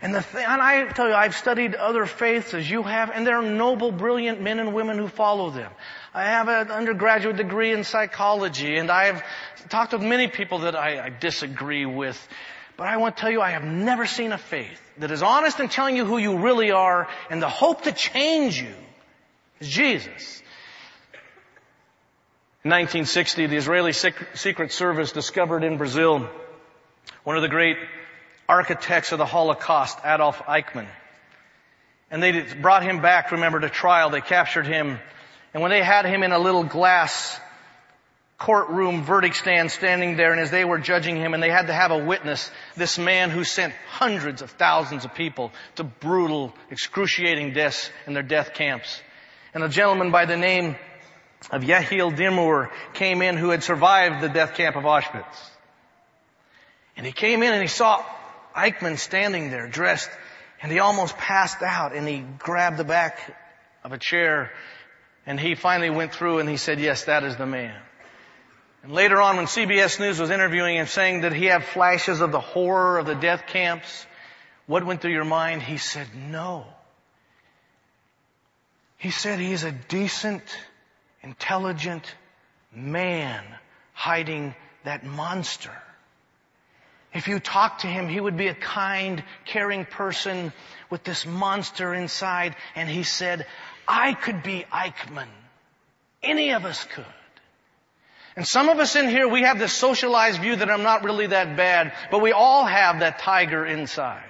And 0.00 0.14
the 0.14 0.22
thing, 0.22 0.44
and 0.46 0.62
I 0.62 0.86
tell 0.92 1.08
you, 1.08 1.14
I've 1.14 1.34
studied 1.34 1.74
other 1.74 2.06
faiths 2.06 2.54
as 2.54 2.68
you 2.68 2.84
have, 2.84 3.10
and 3.10 3.26
there 3.26 3.38
are 3.38 3.42
noble, 3.42 3.90
brilliant 3.90 4.40
men 4.40 4.60
and 4.60 4.72
women 4.72 4.96
who 4.96 5.08
follow 5.08 5.50
them. 5.50 5.72
I 6.18 6.24
have 6.24 6.48
an 6.48 6.72
undergraduate 6.72 7.36
degree 7.36 7.70
in 7.70 7.84
psychology, 7.84 8.76
and 8.76 8.90
I 8.90 9.04
have 9.04 9.22
talked 9.68 9.92
with 9.92 10.02
many 10.02 10.26
people 10.26 10.60
that 10.60 10.74
I, 10.74 11.06
I 11.06 11.08
disagree 11.10 11.86
with. 11.86 12.18
But 12.76 12.88
I 12.88 12.96
want 12.96 13.16
to 13.16 13.20
tell 13.20 13.30
you, 13.30 13.40
I 13.40 13.50
have 13.50 13.62
never 13.62 14.04
seen 14.04 14.32
a 14.32 14.38
faith 14.38 14.80
that 14.98 15.12
is 15.12 15.22
honest 15.22 15.60
in 15.60 15.68
telling 15.68 15.94
you 15.94 16.04
who 16.04 16.18
you 16.18 16.38
really 16.38 16.72
are, 16.72 17.06
and 17.30 17.40
the 17.40 17.48
hope 17.48 17.82
to 17.82 17.92
change 17.92 18.60
you 18.60 18.74
is 19.60 19.68
Jesus. 19.68 20.42
In 22.64 22.72
1960, 22.72 23.46
the 23.46 23.56
Israeli 23.56 23.92
Secret 23.92 24.72
Service 24.72 25.12
discovered 25.12 25.62
in 25.62 25.76
Brazil 25.78 26.28
one 27.22 27.36
of 27.36 27.42
the 27.42 27.48
great 27.48 27.76
architects 28.48 29.12
of 29.12 29.18
the 29.18 29.26
Holocaust, 29.26 30.00
Adolf 30.04 30.40
Eichmann. 30.46 30.88
And 32.10 32.20
they 32.20 32.42
brought 32.60 32.82
him 32.82 33.02
back, 33.02 33.30
remember, 33.30 33.60
to 33.60 33.70
trial. 33.70 34.10
They 34.10 34.20
captured 34.20 34.66
him. 34.66 34.98
And 35.54 35.62
when 35.62 35.70
they 35.70 35.82
had 35.82 36.04
him 36.04 36.22
in 36.22 36.32
a 36.32 36.38
little 36.38 36.64
glass 36.64 37.40
courtroom 38.38 39.02
verdict 39.02 39.36
stand 39.36 39.70
standing 39.70 40.16
there, 40.16 40.32
and 40.32 40.40
as 40.40 40.50
they 40.50 40.64
were 40.64 40.78
judging 40.78 41.16
him, 41.16 41.34
and 41.34 41.42
they 41.42 41.50
had 41.50 41.66
to 41.66 41.72
have 41.72 41.90
a 41.90 41.98
witness, 41.98 42.50
this 42.76 42.98
man 42.98 43.30
who 43.30 43.42
sent 43.42 43.74
hundreds 43.88 44.42
of 44.42 44.50
thousands 44.52 45.04
of 45.04 45.14
people 45.14 45.52
to 45.74 45.84
brutal, 45.84 46.54
excruciating 46.70 47.52
deaths 47.52 47.90
in 48.06 48.14
their 48.14 48.22
death 48.22 48.54
camps. 48.54 49.00
And 49.54 49.64
a 49.64 49.68
gentleman 49.68 50.12
by 50.12 50.24
the 50.26 50.36
name 50.36 50.76
of 51.50 51.62
Yehiel 51.62 52.16
Dinur 52.16 52.70
came 52.94 53.22
in 53.22 53.36
who 53.36 53.50
had 53.50 53.62
survived 53.62 54.20
the 54.20 54.28
death 54.28 54.54
camp 54.54 54.76
of 54.76 54.84
Auschwitz. 54.84 55.50
And 56.96 57.06
he 57.06 57.12
came 57.12 57.42
in 57.42 57.52
and 57.52 57.62
he 57.62 57.68
saw 57.68 58.04
Eichmann 58.56 58.98
standing 58.98 59.50
there 59.50 59.68
dressed 59.68 60.10
and 60.60 60.70
he 60.70 60.80
almost 60.80 61.16
passed 61.16 61.62
out 61.62 61.94
and 61.94 62.06
he 62.06 62.24
grabbed 62.38 62.76
the 62.76 62.84
back 62.84 63.36
of 63.84 63.92
a 63.92 63.98
chair 63.98 64.50
and 65.28 65.38
he 65.38 65.54
finally 65.54 65.90
went 65.90 66.14
through 66.14 66.38
and 66.38 66.48
he 66.48 66.56
said, 66.56 66.80
yes, 66.80 67.04
that 67.04 67.22
is 67.22 67.36
the 67.36 67.44
man. 67.44 67.78
And 68.82 68.92
later 68.92 69.20
on 69.20 69.36
when 69.36 69.44
CBS 69.44 70.00
News 70.00 70.18
was 70.18 70.30
interviewing 70.30 70.76
him 70.76 70.86
saying 70.86 71.20
that 71.20 71.34
he 71.34 71.44
had 71.44 71.64
flashes 71.64 72.22
of 72.22 72.32
the 72.32 72.40
horror 72.40 72.96
of 72.96 73.04
the 73.04 73.14
death 73.14 73.42
camps, 73.46 74.06
what 74.66 74.86
went 74.86 75.02
through 75.02 75.12
your 75.12 75.26
mind? 75.26 75.60
He 75.60 75.76
said, 75.76 76.06
no. 76.30 76.64
He 78.96 79.10
said 79.10 79.38
he's 79.38 79.64
a 79.64 79.72
decent, 79.72 80.42
intelligent 81.22 82.06
man 82.74 83.44
hiding 83.92 84.54
that 84.84 85.04
monster. 85.04 85.76
If 87.12 87.28
you 87.28 87.38
talk 87.38 87.80
to 87.80 87.86
him, 87.86 88.08
he 88.08 88.18
would 88.18 88.38
be 88.38 88.48
a 88.48 88.54
kind, 88.54 89.22
caring 89.44 89.84
person 89.84 90.54
with 90.88 91.04
this 91.04 91.26
monster 91.26 91.92
inside. 91.92 92.56
And 92.74 92.88
he 92.88 93.02
said, 93.02 93.46
I 93.88 94.12
could 94.12 94.42
be 94.42 94.66
Eichmann. 94.70 95.28
Any 96.22 96.52
of 96.52 96.66
us 96.66 96.84
could. 96.84 97.04
And 98.36 98.46
some 98.46 98.68
of 98.68 98.78
us 98.78 98.94
in 98.94 99.08
here, 99.08 99.26
we 99.26 99.42
have 99.42 99.58
this 99.58 99.72
socialized 99.72 100.40
view 100.40 100.54
that 100.54 100.70
I'm 100.70 100.82
not 100.84 101.02
really 101.02 101.28
that 101.28 101.56
bad, 101.56 101.92
but 102.10 102.20
we 102.20 102.32
all 102.32 102.64
have 102.66 103.00
that 103.00 103.18
tiger 103.18 103.64
inside. 103.64 104.22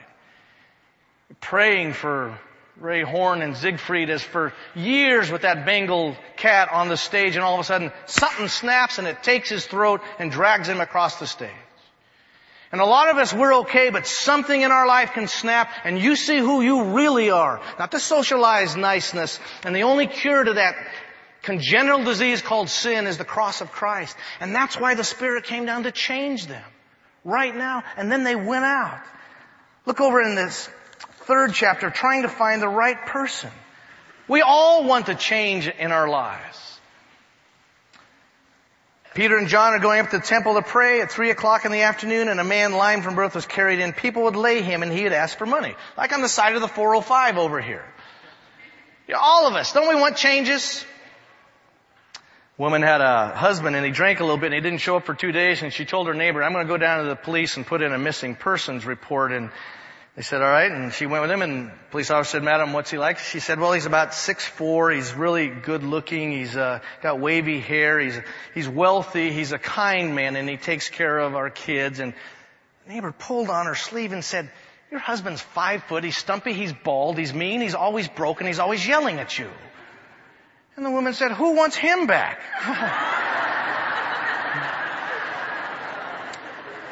Praying 1.41 1.93
for 1.93 2.39
Roy 2.81 3.05
Horn 3.05 3.43
and 3.43 3.57
Siegfried 3.57 4.09
as 4.09 4.23
for 4.23 4.55
years 4.75 5.31
with 5.31 5.43
that 5.43 5.67
Bengal 5.67 6.17
cat 6.37 6.69
on 6.73 6.89
the 6.89 6.97
stage 6.97 7.35
and 7.35 7.45
all 7.45 7.55
of 7.55 7.61
a 7.61 7.65
sudden 7.65 7.93
something 8.07 8.49
snaps 8.49 8.99
and 8.99 9.07
it 9.09 9.23
takes 9.23 9.51
his 9.51 9.67
throat 9.67 10.01
and 10.19 10.31
drags 10.31 10.69
him 10.69 10.81
across 10.81 11.19
the 11.19 11.27
stage. 11.27 11.51
And 12.71 12.81
a 12.81 12.87
lot 12.87 13.09
of 13.09 13.17
us, 13.17 13.33
we're 13.33 13.61
okay, 13.61 13.89
but 13.89 14.07
something 14.07 14.61
in 14.61 14.71
our 14.71 14.87
life 14.87 15.13
can 15.13 15.27
snap 15.27 15.71
and 15.85 15.99
you 15.99 16.17
see 16.17 16.39
who 16.39 16.61
you 16.61 16.95
really 16.95 17.31
are. 17.31 17.63
Not 17.79 17.91
the 17.91 18.01
socialized 18.01 18.77
niceness. 18.77 19.41
And 19.65 19.75
the 19.75 19.85
only 19.85 20.07
cure 20.07 20.45
to 20.45 20.55
that 20.55 20.75
congenital 21.43 22.05
disease 22.05 22.43
called 22.43 22.69
sin 22.69 23.07
is 23.07 23.17
the 23.17 23.25
cross 23.25 23.63
of 23.63 23.73
Christ. 23.73 24.15
And 24.39 24.55
that's 24.55 24.79
why 24.79 24.95
the 24.95 25.05
Spirit 25.05 25.45
came 25.45 25.65
down 25.65 25.85
to 25.85 25.93
change 25.93 26.47
them. 26.47 26.65
Right 27.25 27.57
now. 27.57 27.85
And 27.97 28.13
then 28.13 28.23
they 28.23 28.37
went 28.37 28.67
out. 28.67 29.01
Look 29.87 30.01
over 30.03 30.21
in 30.21 30.35
this 30.35 30.69
third 31.25 31.55
chapter, 31.55 31.89
trying 31.89 32.23
to 32.23 32.29
find 32.29 32.61
the 32.61 32.69
right 32.69 33.07
person. 33.07 33.51
We 34.29 34.43
all 34.43 34.85
want 34.85 35.07
to 35.07 35.15
change 35.15 35.69
in 35.69 35.91
our 35.91 36.09
lives. 36.09 36.78
Peter 39.19 39.37
and 39.37 39.49
John 39.49 39.75
are 39.75 39.81
going 39.81 39.99
up 39.99 40.11
to 40.11 40.19
the 40.19 40.25
temple 40.25 40.55
to 40.55 40.63
pray 40.63 41.01
at 41.01 41.11
three 41.11 41.31
o'clock 41.31 41.65
in 41.65 41.73
the 41.73 41.83
afternoon 41.83 42.29
and 42.29 42.39
a 42.39 42.45
man 42.45 42.73
lame 42.73 43.03
from 43.03 43.17
birth 43.17 43.35
was 43.35 43.47
carried 43.47 43.81
in. 43.81 43.93
People 43.93 44.23
would 44.23 44.37
lay 44.37 44.63
him 44.63 44.85
and 44.85 44.93
he 44.93 45.03
would 45.03 45.13
ask 45.13 45.37
for 45.37 45.45
money. 45.45 45.75
Like 45.97 46.13
on 46.13 46.21
the 46.21 46.29
side 46.29 46.55
of 46.55 46.61
the 46.61 46.69
405 46.69 47.37
over 47.37 47.61
here. 47.61 47.85
All 49.21 49.49
of 49.49 49.55
us, 49.55 49.73
don't 49.73 49.89
we 49.89 50.01
want 50.01 50.17
changes? 50.17 50.87
Woman 52.59 52.81
had 52.83 53.01
a 53.01 53.35
husband 53.35 53.75
and 53.75 53.85
he 53.85 53.91
drank 53.91 54.21
a 54.21 54.23
little 54.23 54.39
bit 54.39 54.53
and 54.53 54.55
he 54.55 54.61
didn't 54.61 54.83
show 54.83 54.99
up 54.99 55.05
for 55.05 55.15
two 55.15 55.33
days 55.33 55.65
and 55.65 55.73
she 55.73 55.85
told 55.85 56.07
her 56.07 56.15
neighbor, 56.15 56.41
I'm 56.41 56.53
going 56.53 56.65
to 56.65 56.73
go 56.73 56.79
down 56.79 57.03
to 57.03 57.09
the 57.09 57.17
police 57.17 57.57
and 57.57 57.67
put 57.67 57.83
in 57.83 57.93
a 57.93 57.99
missing 57.99 58.37
persons 58.37 58.87
report 58.87 59.33
and 59.33 59.51
they 60.19 60.25
said, 60.25 60.43
all 60.43 60.51
right. 60.51 60.73
And 60.73 60.93
she 60.93 61.07
went 61.07 61.23
with 61.23 61.31
him 61.31 61.43
and 61.43 61.71
police 61.93 62.11
officer 62.11 62.39
said, 62.39 62.43
madam, 62.43 62.73
what's 62.73 62.91
he 62.91 62.99
like? 62.99 63.21
She 63.21 63.39
said, 63.39 63.61
well, 63.61 63.73
he's 63.73 63.87
about 63.87 64.15
six 64.15 64.45
four. 64.45 64.91
He's 64.91 65.15
really 65.15 65.47
good 65.47 65.85
looking. 65.85 66.33
He's, 66.33 66.57
uh, 66.57 66.81
got 67.03 67.21
wavy 67.21 67.61
hair. 67.61 68.01
He's, 68.01 68.19
he's 68.53 68.69
wealthy. 68.69 69.31
He's 69.31 69.53
a 69.53 69.59
kind 69.59 70.17
man 70.17 70.35
and 70.35 70.49
he 70.49 70.57
takes 70.57 70.89
care 70.89 71.21
of 71.21 71.37
our 71.37 71.51
kids. 71.51 72.01
And 72.01 72.15
neighbor 72.89 73.13
pulled 73.17 73.49
on 73.49 73.67
her 73.67 73.77
sleeve 73.77 74.11
and 74.11 74.25
said, 74.25 74.51
your 74.91 74.99
husband's 74.99 75.41
five 75.41 75.85
foot. 75.85 76.03
He's 76.03 76.17
stumpy. 76.17 76.53
He's 76.53 76.73
bald. 76.73 77.17
He's 77.17 77.33
mean. 77.33 77.61
He's 77.61 77.77
always 77.77 78.09
broken. 78.09 78.49
He's 78.49 78.59
always 78.59 78.85
yelling 78.85 79.21
at 79.21 79.39
you. 79.39 79.49
And 80.75 80.85
the 80.85 80.91
woman 80.91 81.15
said, 81.15 81.31
who 81.31 81.55
wants 81.55 81.77
him 81.77 82.09
back? 82.09 82.41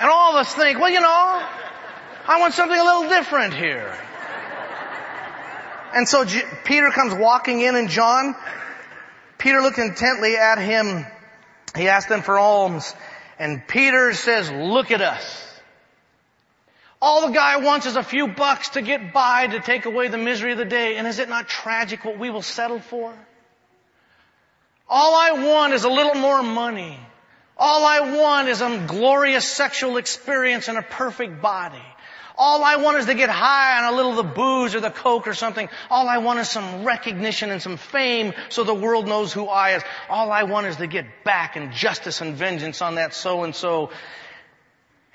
and 0.00 0.08
all 0.12 0.36
of 0.36 0.46
us 0.46 0.54
think, 0.54 0.78
well, 0.78 0.90
you 0.90 1.00
know, 1.00 1.48
I 2.28 2.40
want 2.40 2.54
something 2.54 2.78
a 2.78 2.84
little 2.84 3.08
different 3.08 3.54
here. 3.54 3.96
And 5.94 6.08
so 6.08 6.24
J- 6.24 6.42
Peter 6.64 6.90
comes 6.90 7.14
walking 7.14 7.60
in 7.60 7.76
and 7.76 7.88
John, 7.88 8.34
Peter 9.38 9.60
looked 9.60 9.78
intently 9.78 10.36
at 10.36 10.58
him. 10.58 11.06
He 11.76 11.88
asked 11.88 12.08
them 12.08 12.22
for 12.22 12.38
alms. 12.38 12.94
And 13.38 13.66
Peter 13.68 14.12
says, 14.12 14.50
look 14.50 14.90
at 14.90 15.00
us. 15.00 15.42
All 17.00 17.28
the 17.28 17.34
guy 17.34 17.58
wants 17.58 17.86
is 17.86 17.96
a 17.96 18.02
few 18.02 18.28
bucks 18.28 18.70
to 18.70 18.82
get 18.82 19.12
by 19.12 19.46
to 19.46 19.60
take 19.60 19.84
away 19.84 20.08
the 20.08 20.18
misery 20.18 20.52
of 20.52 20.58
the 20.58 20.64
day. 20.64 20.96
And 20.96 21.06
is 21.06 21.18
it 21.18 21.28
not 21.28 21.46
tragic 21.48 22.04
what 22.04 22.18
we 22.18 22.30
will 22.30 22.42
settle 22.42 22.80
for? 22.80 23.14
All 24.88 25.14
I 25.14 25.46
want 25.46 25.74
is 25.74 25.84
a 25.84 25.90
little 25.90 26.14
more 26.14 26.42
money. 26.42 26.98
All 27.56 27.84
I 27.84 28.16
want 28.16 28.48
is 28.48 28.60
a 28.60 28.84
glorious 28.86 29.46
sexual 29.46 29.96
experience 29.96 30.68
and 30.68 30.76
a 30.76 30.82
perfect 30.82 31.40
body. 31.40 31.82
All 32.38 32.62
I 32.62 32.76
want 32.76 32.98
is 32.98 33.06
to 33.06 33.14
get 33.14 33.30
high 33.30 33.82
on 33.82 33.92
a 33.92 33.96
little 33.96 34.10
of 34.10 34.16
the 34.18 34.34
booze 34.34 34.74
or 34.74 34.80
the 34.80 34.90
coke 34.90 35.26
or 35.26 35.34
something. 35.34 35.68
All 35.88 36.08
I 36.08 36.18
want 36.18 36.38
is 36.38 36.50
some 36.50 36.84
recognition 36.84 37.50
and 37.50 37.62
some 37.62 37.78
fame 37.78 38.34
so 38.50 38.62
the 38.64 38.74
world 38.74 39.06
knows 39.06 39.32
who 39.32 39.46
I 39.46 39.76
is. 39.76 39.82
All 40.10 40.30
I 40.30 40.42
want 40.42 40.66
is 40.66 40.76
to 40.76 40.86
get 40.86 41.06
back 41.24 41.56
and 41.56 41.72
justice 41.72 42.20
and 42.20 42.34
vengeance 42.34 42.82
on 42.82 42.96
that 42.96 43.14
so 43.14 43.44
and 43.44 43.54
so. 43.54 43.90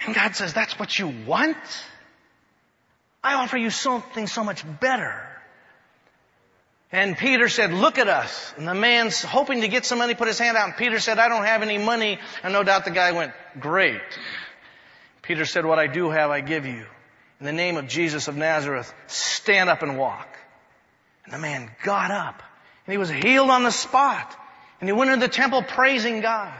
And 0.03 0.15
God 0.15 0.35
says, 0.35 0.53
that's 0.53 0.79
what 0.79 0.97
you 0.97 1.13
want? 1.27 1.57
I 3.23 3.35
offer 3.35 3.57
you 3.57 3.69
something 3.69 4.25
so 4.25 4.43
much 4.43 4.63
better. 4.79 5.27
And 6.91 7.15
Peter 7.15 7.47
said, 7.47 7.71
look 7.71 7.99
at 7.99 8.07
us. 8.07 8.53
And 8.57 8.67
the 8.67 8.73
man's 8.73 9.21
hoping 9.21 9.61
to 9.61 9.67
get 9.67 9.85
some 9.85 9.99
money, 9.99 10.15
put 10.15 10.27
his 10.27 10.39
hand 10.39 10.57
out. 10.57 10.67
And 10.69 10.75
Peter 10.75 10.99
said, 10.99 11.19
I 11.19 11.29
don't 11.29 11.45
have 11.45 11.61
any 11.61 11.77
money. 11.77 12.19
And 12.41 12.51
no 12.51 12.63
doubt 12.63 12.83
the 12.83 12.91
guy 12.91 13.11
went, 13.11 13.31
great. 13.59 14.01
Peter 15.21 15.45
said, 15.45 15.65
what 15.65 15.77
I 15.77 15.85
do 15.85 16.09
have, 16.09 16.31
I 16.31 16.41
give 16.41 16.65
you 16.65 16.85
in 17.41 17.45
the 17.47 17.51
name 17.51 17.75
of 17.75 17.87
Jesus 17.87 18.27
of 18.27 18.37
Nazareth, 18.37 18.93
stand 19.07 19.67
up 19.67 19.81
and 19.81 19.97
walk. 19.97 20.37
And 21.25 21.33
the 21.33 21.39
man 21.39 21.71
got 21.83 22.11
up 22.11 22.43
and 22.85 22.93
he 22.93 22.99
was 22.99 23.09
healed 23.09 23.49
on 23.49 23.63
the 23.63 23.71
spot. 23.71 24.37
And 24.79 24.87
he 24.87 24.93
went 24.93 25.09
into 25.09 25.25
the 25.25 25.33
temple 25.33 25.63
praising 25.63 26.21
God. 26.21 26.53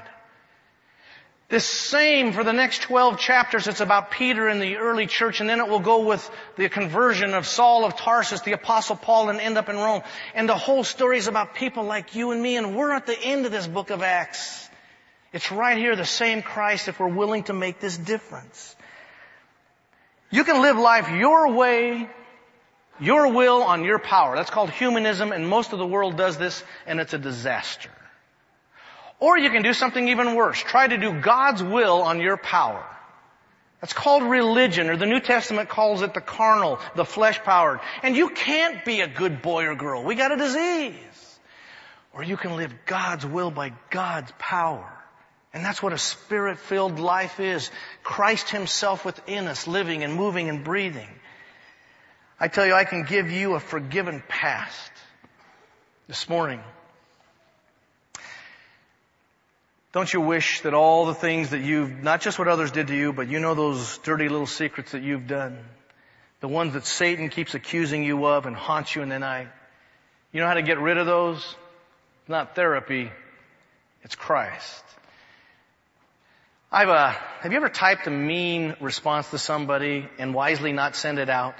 This 1.50 1.66
same 1.66 2.34
for 2.34 2.44
the 2.44 2.54
next 2.54 2.82
12 2.84 3.20
chapters, 3.20 3.68
it's 3.68 3.82
about 3.82 4.10
Peter 4.10 4.48
and 4.48 4.62
the 4.62 4.78
early 4.78 5.06
church, 5.06 5.40
and 5.42 5.50
then 5.50 5.60
it 5.60 5.68
will 5.68 5.82
go 5.82 6.06
with 6.06 6.28
the 6.56 6.70
conversion 6.70 7.34
of 7.34 7.46
Saul 7.46 7.84
of 7.86 7.98
Tarsus, 7.98 8.42
the 8.42 8.54
apostle 8.54 8.96
Paul, 8.96 9.30
and 9.30 9.40
end 9.40 9.58
up 9.58 9.68
in 9.68 9.76
Rome. 9.76 10.02
And 10.34 10.48
the 10.48 10.58
whole 10.58 10.86
story 10.86 11.18
is 11.18 11.28
about 11.28 11.54
people 11.56 11.84
like 11.84 12.16
you 12.16 12.32
and 12.32 12.42
me, 12.42 12.56
and 12.56 12.76
we're 12.76 12.94
at 12.94 13.06
the 13.06 13.20
end 13.20 13.46
of 13.46 13.52
this 13.52 13.68
book 13.68 13.90
of 13.90 14.02
Acts. 14.02 14.70
It's 15.34 15.52
right 15.52 15.78
here, 15.78 15.96
the 15.96 16.06
same 16.06 16.42
Christ, 16.42 16.88
if 16.88 17.00
we're 17.00 17.08
willing 17.08 17.44
to 17.44 17.54
make 17.54 17.82
this 17.82 17.98
difference. 17.98 18.76
You 20.32 20.44
can 20.44 20.62
live 20.62 20.78
life 20.78 21.10
your 21.12 21.54
way, 21.54 22.10
your 23.00 23.34
will 23.34 23.64
on 23.64 23.84
your 23.84 24.00
power. 24.00 24.36
That's 24.36 24.50
called 24.50 24.70
humanism 24.70 25.32
and 25.32 25.48
most 25.48 25.74
of 25.74 25.80
the 25.80 25.86
world 25.86 26.18
does 26.18 26.38
this 26.38 26.64
and 26.88 27.00
it's 27.00 27.14
a 27.14 27.18
disaster. 27.18 27.90
Or 29.20 29.38
you 29.38 29.52
can 29.52 29.62
do 29.62 29.74
something 29.74 30.08
even 30.08 30.36
worse. 30.36 30.60
Try 30.60 30.88
to 30.88 30.98
do 30.98 31.22
God's 31.22 31.62
will 31.62 32.02
on 32.02 32.22
your 32.22 32.38
power. 32.38 32.84
That's 33.82 33.94
called 33.94 34.24
religion, 34.24 34.90
or 34.92 34.98
the 34.98 35.08
New 35.08 35.20
Testament 35.20 35.68
calls 35.68 36.04
it 36.04 36.14
the 36.14 36.22
carnal, 36.22 36.80
the 36.96 37.06
flesh 37.06 37.42
powered. 37.44 37.80
And 38.04 38.16
you 38.16 38.30
can't 38.30 38.86
be 38.86 39.02
a 39.02 39.08
good 39.08 39.42
boy 39.42 39.66
or 39.66 39.76
girl. 39.76 40.04
We 40.04 40.14
got 40.14 40.32
a 40.32 40.38
disease. 40.38 41.40
Or 42.14 42.24
you 42.24 42.38
can 42.38 42.58
live 42.58 42.74
God's 42.86 43.26
will 43.26 43.50
by 43.50 43.74
God's 43.90 44.32
power. 44.38 45.01
And 45.54 45.66
that's 45.66 45.84
what 45.84 45.92
a 45.92 45.98
spirit-filled 45.98 47.00
life 47.00 47.40
is. 47.40 47.70
Christ 48.04 48.50
himself 48.50 49.04
within 49.04 49.48
us, 49.48 49.68
living 49.68 50.04
and 50.04 50.14
moving 50.14 50.48
and 50.48 50.64
breathing. 50.64 51.10
I 52.40 52.48
tell 52.48 52.66
you, 52.66 52.74
I 52.74 52.86
can 52.86 53.04
give 53.04 53.30
you 53.30 53.56
a 53.56 53.60
forgiven 53.60 54.24
past 54.28 54.92
this 56.08 56.30
morning. 56.30 56.62
Don't 59.92 60.12
you 60.12 60.22
wish 60.22 60.62
that 60.62 60.74
all 60.74 61.06
the 61.06 61.14
things 61.14 61.50
that 61.50 61.60
you've, 61.60 62.02
not 62.02 62.22
just 62.22 62.40
what 62.40 62.48
others 62.48 62.72
did 62.72 62.88
to 62.88 62.96
you, 62.96 63.12
but 63.12 63.28
you 63.28 63.40
know 63.40 63.54
those 63.54 63.98
dirty 64.00 64.30
little 64.30 64.48
secrets 64.48 64.94
that 64.94 65.04
you've 65.04 65.28
done, 65.28 65.58
the 66.40 66.48
ones 66.48 66.74
that 66.74 66.86
Satan 66.86 67.28
keeps 67.28 67.56
accusing 67.56 68.06
you 68.06 68.26
of 68.26 68.46
and 68.46 68.56
haunts 68.56 68.96
you 68.96 69.02
in 69.02 69.10
the 69.10 69.20
night, 69.20 69.50
you 70.32 70.40
know 70.40 70.48
how 70.48 70.54
to 70.54 70.62
get 70.62 70.80
rid 70.80 70.98
of 70.98 71.06
those? 71.06 71.56
Not 72.28 72.56
therapy, 72.56 73.12
it's 74.04 74.16
Christ. 74.16 74.84
I've, 76.74 76.88
uh, 76.88 77.10
have 77.42 77.52
you 77.52 77.58
ever 77.58 77.68
typed 77.68 78.08
a 78.08 78.10
mean 78.10 78.78
response 78.80 79.30
to 79.32 79.38
somebody 79.38 80.08
and 80.18 80.34
wisely 80.34 80.72
not 80.72 80.96
send 80.96 81.20
it 81.20 81.30
out? 81.30 81.56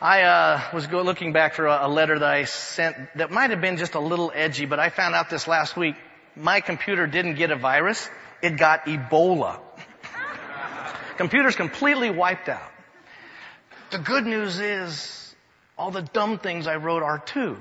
I 0.00 0.22
uh, 0.22 0.62
was 0.72 0.86
go- 0.86 1.02
looking 1.02 1.34
back 1.34 1.52
for 1.52 1.66
a, 1.66 1.86
a 1.86 1.88
letter 1.88 2.18
that 2.18 2.26
I 2.26 2.44
sent 2.44 2.96
that 3.16 3.30
might 3.30 3.50
have 3.50 3.60
been 3.60 3.76
just 3.76 3.94
a 3.94 4.00
little 4.00 4.32
edgy, 4.34 4.64
but 4.64 4.80
I 4.80 4.88
found 4.88 5.14
out 5.14 5.28
this 5.28 5.46
last 5.46 5.76
week 5.76 5.94
my 6.34 6.62
computer 6.62 7.06
didn't 7.06 7.34
get 7.34 7.50
a 7.50 7.56
virus; 7.56 8.08
it 8.40 8.56
got 8.56 8.86
Ebola. 8.86 9.60
Computer's 11.18 11.56
completely 11.56 12.08
wiped 12.08 12.48
out. 12.48 12.72
The 13.90 13.98
good 13.98 14.24
news 14.24 14.58
is 14.58 15.34
all 15.76 15.90
the 15.90 16.00
dumb 16.00 16.38
things 16.38 16.66
I 16.66 16.76
wrote 16.76 17.02
are 17.02 17.18
too. 17.18 17.58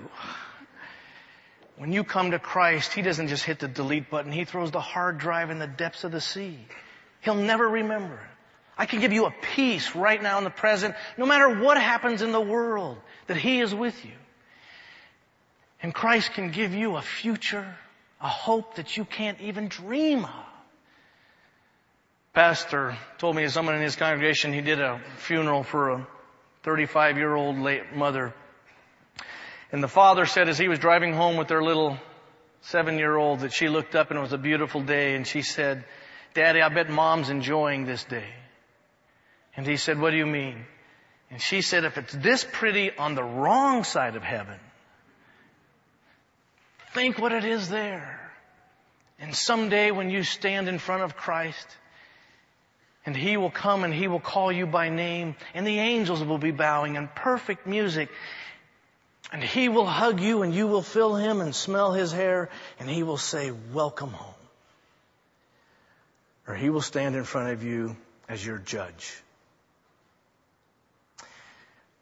When 1.77 1.91
you 1.91 2.03
come 2.03 2.31
to 2.31 2.39
Christ, 2.39 2.93
He 2.93 3.01
doesn't 3.01 3.27
just 3.27 3.43
hit 3.43 3.59
the 3.59 3.67
delete 3.67 4.09
button. 4.09 4.31
He 4.31 4.45
throws 4.45 4.71
the 4.71 4.81
hard 4.81 5.17
drive 5.17 5.49
in 5.49 5.59
the 5.59 5.67
depths 5.67 6.03
of 6.03 6.11
the 6.11 6.21
sea. 6.21 6.57
He'll 7.21 7.35
never 7.35 7.67
remember 7.67 8.15
it. 8.15 8.29
I 8.77 8.85
can 8.85 8.99
give 8.99 9.13
you 9.13 9.25
a 9.25 9.33
peace 9.55 9.95
right 9.95 10.21
now 10.21 10.37
in 10.37 10.43
the 10.43 10.49
present, 10.49 10.95
no 11.17 11.25
matter 11.25 11.61
what 11.61 11.77
happens 11.77 12.21
in 12.21 12.31
the 12.31 12.41
world, 12.41 12.97
that 13.27 13.37
He 13.37 13.61
is 13.61 13.73
with 13.73 14.03
you. 14.05 14.11
And 15.81 15.93
Christ 15.93 16.33
can 16.33 16.51
give 16.51 16.73
you 16.73 16.95
a 16.95 17.01
future, 17.01 17.75
a 18.21 18.27
hope 18.27 18.75
that 18.75 18.97
you 18.97 19.05
can't 19.05 19.39
even 19.41 19.67
dream 19.67 20.25
of. 20.25 20.45
Pastor 22.33 22.97
told 23.17 23.35
me 23.35 23.47
someone 23.47 23.75
in 23.75 23.81
his 23.81 23.95
congregation, 23.95 24.51
he 24.51 24.59
did 24.59 24.81
a 24.81 24.99
funeral 25.17 25.63
for 25.63 25.91
a 25.91 26.07
35 26.63 27.17
year 27.17 27.33
old 27.33 27.59
late 27.59 27.95
mother 27.95 28.33
and 29.75 29.83
the 29.83 29.89
father 29.89 30.25
said 30.25 30.47
as 30.47 30.57
he 30.57 30.69
was 30.69 30.79
driving 30.79 31.11
home 31.11 31.35
with 31.35 31.49
their 31.49 31.61
little 31.61 31.97
seven 32.61 32.97
year 32.97 33.17
old 33.17 33.41
that 33.41 33.51
she 33.51 33.67
looked 33.67 33.93
up 33.93 34.09
and 34.09 34.17
it 34.17 34.21
was 34.21 34.31
a 34.31 34.37
beautiful 34.37 34.79
day 34.79 35.15
and 35.15 35.27
she 35.27 35.41
said, 35.41 35.83
Daddy, 36.33 36.61
I 36.61 36.69
bet 36.69 36.89
mom's 36.89 37.29
enjoying 37.29 37.83
this 37.83 38.05
day. 38.05 38.29
And 39.53 39.67
he 39.67 39.75
said, 39.75 39.99
what 39.99 40.11
do 40.11 40.15
you 40.15 40.25
mean? 40.25 40.63
And 41.29 41.41
she 41.41 41.61
said, 41.61 41.83
if 41.83 41.97
it's 41.97 42.13
this 42.13 42.47
pretty 42.49 42.95
on 42.95 43.15
the 43.15 43.23
wrong 43.25 43.83
side 43.83 44.15
of 44.15 44.23
heaven, 44.23 44.57
think 46.93 47.19
what 47.19 47.33
it 47.33 47.43
is 47.43 47.67
there. 47.67 48.31
And 49.19 49.35
someday 49.35 49.91
when 49.91 50.09
you 50.09 50.23
stand 50.23 50.69
in 50.69 50.79
front 50.79 51.03
of 51.03 51.17
Christ, 51.17 51.67
and 53.05 53.13
He 53.13 53.35
will 53.35 53.51
come 53.51 53.83
and 53.83 53.93
He 53.93 54.07
will 54.07 54.21
call 54.21 54.53
you 54.53 54.67
by 54.67 54.87
name, 54.87 55.35
and 55.53 55.67
the 55.67 55.79
angels 55.79 56.23
will 56.23 56.37
be 56.37 56.51
bowing 56.51 56.95
in 56.95 57.09
perfect 57.09 57.67
music, 57.67 58.07
and 59.31 59.43
He 59.43 59.69
will 59.69 59.85
hug 59.85 60.19
you 60.19 60.41
and 60.41 60.53
you 60.53 60.67
will 60.67 60.81
feel 60.81 61.15
Him 61.15 61.41
and 61.41 61.53
smell 61.53 61.93
His 61.93 62.11
hair, 62.11 62.49
and 62.79 62.89
He 62.89 63.03
will 63.03 63.17
say, 63.17 63.51
welcome 63.73 64.11
home. 64.11 64.33
Or 66.47 66.55
He 66.55 66.69
will 66.69 66.81
stand 66.81 67.15
in 67.15 67.23
front 67.23 67.49
of 67.49 67.63
you 67.63 67.95
as 68.29 68.45
your 68.45 68.57
judge. 68.57 69.15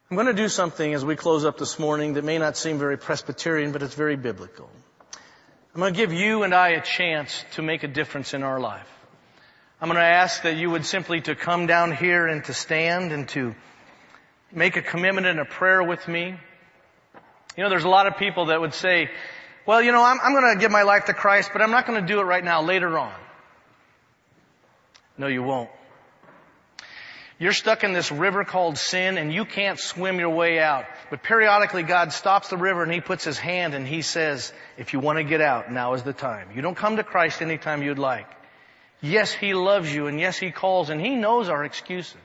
I'm 0.10 0.16
going 0.16 0.28
to 0.28 0.34
do 0.34 0.50
something 0.50 0.94
as 0.94 1.04
we 1.04 1.16
close 1.16 1.44
up 1.44 1.58
this 1.58 1.80
morning 1.80 2.14
that 2.14 2.24
may 2.24 2.38
not 2.38 2.56
seem 2.56 2.78
very 2.78 2.98
Presbyterian, 2.98 3.72
but 3.72 3.82
it's 3.82 3.96
very 3.96 4.16
biblical. 4.16 4.70
I'm 5.74 5.80
going 5.80 5.94
to 5.94 5.98
give 5.98 6.14
you 6.14 6.44
and 6.44 6.54
I 6.54 6.70
a 6.70 6.82
chance 6.84 7.44
to 7.54 7.64
make 7.64 7.82
a 7.82 7.88
difference 7.88 8.36
in 8.36 8.44
our 8.44 8.60
life. 8.60 8.88
I'm 9.82 9.88
going 9.88 10.00
to 10.00 10.06
ask 10.06 10.44
that 10.44 10.56
you 10.56 10.70
would 10.70 10.86
simply 10.86 11.22
to 11.22 11.34
come 11.34 11.66
down 11.66 11.92
here 11.92 12.28
and 12.28 12.46
to 12.46 12.54
stand 12.54 13.12
and 13.12 13.28
to 13.30 13.56
make 14.52 14.78
a 14.78 14.84
commitment 14.84 15.26
and 15.26 15.40
a 15.40 15.46
prayer 15.46 15.82
with 15.82 16.08
me. 16.08 16.36
You 17.56 17.64
know, 17.64 17.70
there's 17.70 17.84
a 17.84 17.90
lot 17.90 18.08
of 18.08 18.18
people 18.18 18.48
that 18.48 18.60
would 18.60 18.74
say, 18.74 19.10
well, 19.66 19.82
you 19.82 19.92
know, 19.92 20.04
I'm, 20.04 20.20
I'm 20.22 20.34
going 20.34 20.56
to 20.56 20.60
give 20.60 20.72
my 20.72 20.84
life 20.84 21.06
to 21.06 21.14
Christ, 21.14 21.52
but 21.54 21.62
I'm 21.62 21.72
not 21.72 21.86
going 21.86 22.02
to 22.02 22.08
do 22.08 22.20
it 22.20 22.24
right 22.24 22.44
now, 22.44 22.62
later 22.64 22.98
on. 22.98 23.14
No, 25.18 25.28
you 25.28 25.44
won't. 25.44 25.70
You're 27.40 27.54
stuck 27.54 27.84
in 27.84 27.94
this 27.94 28.12
river 28.12 28.44
called 28.44 28.78
sin 28.78 29.18
and 29.18 29.34
you 29.34 29.44
can't 29.46 29.80
swim 29.80 30.20
your 30.20 30.30
way 30.30 30.60
out. 30.60 30.86
But 31.10 31.24
periodically 31.24 31.84
God 31.84 32.14
stops 32.14 32.50
the 32.50 32.58
river 32.58 32.84
and 32.84 32.92
He 32.92 33.02
puts 33.02 33.24
His 33.24 33.38
hand 33.38 33.74
and 33.74 33.88
He 33.88 34.02
says, 34.02 34.54
if 34.78 34.94
you 34.94 35.00
want 35.00 35.18
to 35.18 35.24
get 35.24 35.42
out, 35.42 35.72
now 35.72 35.94
is 35.94 36.04
the 36.04 36.14
time. 36.14 36.50
You 36.56 36.62
don't 36.62 36.78
come 36.78 36.96
to 36.98 37.04
Christ 37.04 37.42
anytime 37.42 37.84
you'd 37.84 38.00
like. 38.00 38.28
Yes, 39.02 39.32
He 39.32 39.54
loves 39.54 39.94
you 39.94 40.08
and 40.08 40.20
yes, 40.20 40.38
He 40.38 40.52
calls 40.52 40.90
and 40.90 41.02
He 41.02 41.16
knows 41.16 41.50
our 41.50 41.66
excuses. 41.66 42.16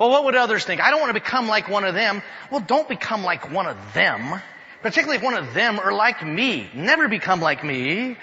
Well, 0.00 0.08
what 0.08 0.24
would 0.24 0.34
others 0.34 0.64
think? 0.64 0.80
I 0.80 0.90
don't 0.90 1.00
want 1.00 1.10
to 1.10 1.20
become 1.20 1.46
like 1.46 1.68
one 1.68 1.84
of 1.84 1.92
them. 1.92 2.22
Well, 2.50 2.62
don't 2.62 2.88
become 2.88 3.22
like 3.22 3.52
one 3.52 3.66
of 3.66 3.76
them. 3.92 4.40
Particularly 4.80 5.18
if 5.18 5.22
one 5.22 5.34
of 5.34 5.52
them 5.52 5.78
are 5.78 5.92
like 5.92 6.26
me. 6.26 6.70
Never 6.74 7.06
become 7.06 7.42
like 7.42 7.62
me. 7.62 8.16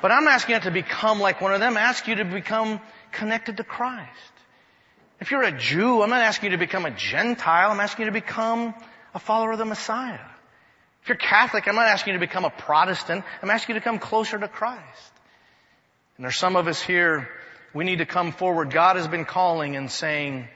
But 0.00 0.12
I'm 0.12 0.28
asking 0.28 0.52
you 0.52 0.58
not 0.58 0.64
to 0.66 0.70
become 0.70 1.18
like 1.18 1.40
one 1.40 1.52
of 1.52 1.58
them. 1.58 1.76
I 1.76 1.80
ask 1.80 2.06
you 2.06 2.14
to 2.14 2.24
become 2.24 2.80
connected 3.10 3.56
to 3.56 3.64
Christ. 3.64 4.32
If 5.18 5.32
you're 5.32 5.42
a 5.42 5.50
Jew, 5.50 6.02
I'm 6.02 6.10
not 6.10 6.22
asking 6.22 6.52
you 6.52 6.56
to 6.56 6.64
become 6.64 6.84
a 6.84 6.92
Gentile. 6.92 7.72
I'm 7.72 7.80
asking 7.80 8.04
you 8.04 8.12
to 8.12 8.20
become 8.20 8.72
a 9.12 9.18
follower 9.18 9.50
of 9.50 9.58
the 9.58 9.64
Messiah. 9.64 10.20
If 11.02 11.08
you're 11.08 11.18
Catholic, 11.18 11.66
I'm 11.66 11.74
not 11.74 11.88
asking 11.88 12.12
you 12.12 12.20
to 12.20 12.24
become 12.24 12.44
a 12.44 12.50
Protestant. 12.50 13.24
I'm 13.42 13.50
asking 13.50 13.74
you 13.74 13.80
to 13.80 13.84
come 13.84 13.98
closer 13.98 14.38
to 14.38 14.46
Christ. 14.46 15.12
And 16.16 16.22
there's 16.24 16.36
some 16.36 16.54
of 16.54 16.68
us 16.68 16.80
here, 16.80 17.28
we 17.74 17.84
need 17.84 17.98
to 17.98 18.06
come 18.06 18.30
forward. 18.30 18.70
God 18.70 18.94
has 18.94 19.08
been 19.08 19.24
calling 19.24 19.74
and 19.74 19.90
saying, 19.90 20.46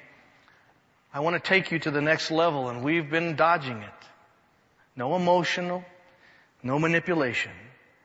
I 1.15 1.21
want 1.21 1.43
to 1.43 1.49
take 1.49 1.71
you 1.71 1.79
to 1.81 1.91
the 1.91 2.01
next 2.01 2.31
level 2.31 2.69
and 2.69 2.83
we've 2.83 3.11
been 3.11 3.37
dodging 3.37 3.79
it. 3.83 3.91
No 4.97 5.15
emotional, 5.15 5.85
no 6.63 6.79
manipulation. 6.79 7.53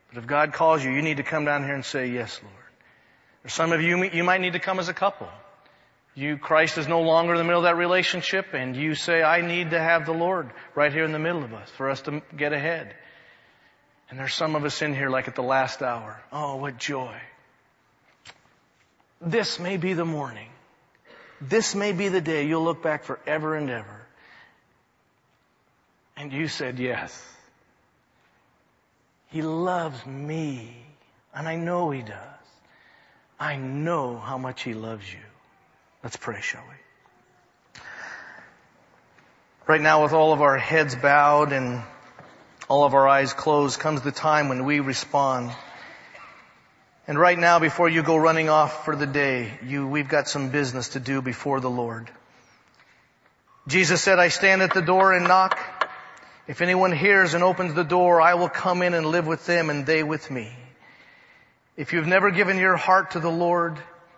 But 0.10 0.20
if 0.20 0.28
God 0.28 0.54
calls 0.54 0.84
you, 0.84 0.92
you 0.92 1.02
need 1.02 1.18
to 1.18 1.24
come 1.24 1.46
down 1.46 1.64
here 1.64 1.74
and 1.74 1.86
say, 1.86 2.08
yes, 2.08 2.40
Lord. 2.44 2.56
There's 3.44 3.54
some 3.54 3.72
of 3.72 3.82
you, 3.82 4.04
you 4.04 4.24
might 4.24 4.42
need 4.42 4.54
to 4.54 4.60
come 4.60 4.80
as 4.80 4.90
a 4.90 4.94
couple. 4.94 5.30
You, 6.16 6.38
Christ 6.38 6.78
is 6.78 6.88
no 6.88 7.02
longer 7.02 7.34
in 7.34 7.38
the 7.38 7.44
middle 7.44 7.60
of 7.60 7.66
that 7.66 7.78
relationship 7.78 8.48
and 8.54 8.76
you 8.76 8.96
say, 8.96 9.22
I 9.22 9.42
need 9.42 9.72
to 9.72 9.80
have 9.80 10.06
the 10.06 10.14
Lord 10.14 10.52
right 10.76 10.92
here 10.92 11.04
in 11.04 11.12
the 11.12 11.20
middle 11.20 11.44
of 11.44 11.54
us 11.54 11.70
for 11.70 11.90
us 11.90 12.02
to 12.02 12.22
get 12.36 12.54
ahead. 12.54 12.96
And 14.10 14.20
there's 14.20 14.34
some 14.34 14.56
of 14.56 14.66
us 14.66 14.82
in 14.82 14.96
here 14.96 15.10
like 15.10 15.28
at 15.28 15.36
the 15.36 15.44
last 15.44 15.82
hour. 15.82 16.22
Oh, 16.32 16.56
what 16.58 16.78
joy. 16.78 17.16
This 19.22 19.60
may 19.60 19.78
be 19.78 19.94
the 19.94 20.06
morning. 20.06 20.50
This 21.40 21.76
may 21.76 21.92
be 21.92 22.10
the 22.10 22.22
day 22.22 22.48
you'll 22.48 22.64
look 22.64 22.82
back 22.82 23.04
forever 23.04 23.56
and 23.56 23.70
ever. 23.70 24.02
And 26.16 26.34
you 26.34 26.48
said 26.48 26.80
yes. 26.80 27.24
He 29.30 29.42
loves 29.42 30.04
me. 30.06 30.76
And 31.34 31.48
I 31.48 31.56
know 31.56 31.92
He 31.92 32.02
does. 32.02 32.18
I 33.40 33.58
know 33.58 34.18
how 34.18 34.38
much 34.38 34.64
He 34.64 34.74
loves 34.74 35.12
you. 35.12 35.20
Let's 36.04 36.18
pray, 36.18 36.42
shall 36.42 36.64
we? 36.68 37.82
Right 39.68 39.82
now, 39.82 40.04
with 40.04 40.14
all 40.14 40.34
of 40.34 40.42
our 40.42 40.58
heads 40.58 40.96
bowed 40.96 41.52
and 41.52 41.84
all 42.70 42.86
of 42.86 42.94
our 42.94 43.08
eyes 43.08 43.34
closed, 43.34 43.80
comes 43.80 44.02
the 44.02 44.12
time 44.12 44.50
when 44.50 44.66
we 44.66 44.80
respond. 44.80 45.52
And 47.08 47.18
right 47.18 47.40
now, 47.40 47.60
before 47.60 47.88
you 47.88 48.04
go 48.04 48.18
running 48.18 48.50
off 48.50 48.84
for 48.84 48.94
the 48.94 49.08
day, 49.08 49.58
you, 49.66 49.88
we've 49.88 50.10
got 50.10 50.28
some 50.28 50.50
business 50.50 50.90
to 50.90 51.00
do 51.00 51.22
before 51.22 51.62
the 51.62 51.70
Lord. 51.70 52.10
Jesus 53.66 54.02
said, 54.02 54.20
I 54.20 54.28
stand 54.28 54.62
at 54.62 54.74
the 54.74 54.82
door 54.82 55.14
and 55.14 55.26
knock. 55.26 55.58
If 56.48 56.62
anyone 56.62 56.92
hears 56.92 57.34
and 57.34 57.46
opens 57.46 57.74
the 57.74 57.86
door, 57.86 58.20
I 58.20 58.34
will 58.34 58.50
come 58.50 58.82
in 58.82 58.94
and 58.94 59.06
live 59.06 59.26
with 59.26 59.46
them 59.46 59.70
and 59.70 59.86
they 59.86 60.04
with 60.04 60.30
me. 60.30 60.52
If 61.78 61.94
you've 61.94 62.08
never 62.08 62.30
given 62.30 62.58
your 62.58 62.76
heart 62.76 63.12
to 63.12 63.22
the 63.22 63.32
Lord, 63.32 63.78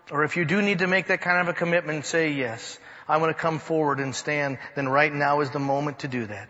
or 0.09 0.23
if 0.23 0.35
you 0.35 0.45
do 0.45 0.59
need 0.59 0.79
to 0.79 0.87
make 0.87 1.07
that 1.07 1.21
kind 1.21 1.41
of 1.41 1.47
a 1.47 1.57
commitment, 1.57 2.05
say 2.05 2.31
yes. 2.31 2.79
I 3.07 3.17
want 3.17 3.35
to 3.35 3.39
come 3.39 3.59
forward 3.59 3.99
and 3.99 4.15
stand. 4.15 4.57
Then 4.75 4.89
right 4.89 5.13
now 5.13 5.41
is 5.41 5.51
the 5.51 5.59
moment 5.59 5.99
to 5.99 6.07
do 6.07 6.25
that. 6.25 6.49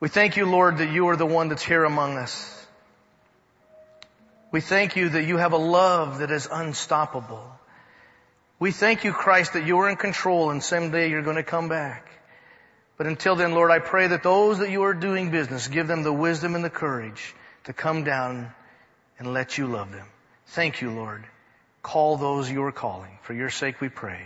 We 0.00 0.08
thank 0.10 0.36
you, 0.36 0.44
Lord, 0.44 0.78
that 0.78 0.90
you 0.90 1.08
are 1.08 1.16
the 1.16 1.24
one 1.24 1.48
that's 1.48 1.62
here 1.62 1.84
among 1.84 2.18
us. 2.18 2.53
We 4.54 4.60
thank 4.60 4.94
you 4.94 5.08
that 5.08 5.24
you 5.24 5.36
have 5.36 5.52
a 5.52 5.56
love 5.56 6.20
that 6.20 6.30
is 6.30 6.46
unstoppable. 6.48 7.44
We 8.60 8.70
thank 8.70 9.02
you, 9.02 9.12
Christ, 9.12 9.54
that 9.54 9.66
you 9.66 9.80
are 9.80 9.90
in 9.90 9.96
control 9.96 10.50
and 10.50 10.62
someday 10.62 11.10
you're 11.10 11.24
going 11.24 11.34
to 11.34 11.42
come 11.42 11.68
back. 11.68 12.08
But 12.96 13.08
until 13.08 13.34
then, 13.34 13.50
Lord, 13.50 13.72
I 13.72 13.80
pray 13.80 14.06
that 14.06 14.22
those 14.22 14.60
that 14.60 14.70
you 14.70 14.84
are 14.84 14.94
doing 14.94 15.32
business, 15.32 15.66
give 15.66 15.88
them 15.88 16.04
the 16.04 16.12
wisdom 16.12 16.54
and 16.54 16.64
the 16.64 16.70
courage 16.70 17.34
to 17.64 17.72
come 17.72 18.04
down 18.04 18.52
and 19.18 19.32
let 19.32 19.58
you 19.58 19.66
love 19.66 19.90
them. 19.90 20.06
Thank 20.46 20.80
you, 20.80 20.92
Lord. 20.92 21.24
Call 21.82 22.16
those 22.16 22.48
you 22.48 22.62
are 22.62 22.70
calling. 22.70 23.18
For 23.22 23.34
your 23.34 23.50
sake 23.50 23.80
we 23.80 23.88
pray. 23.88 24.20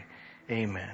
Amen. 0.51 0.91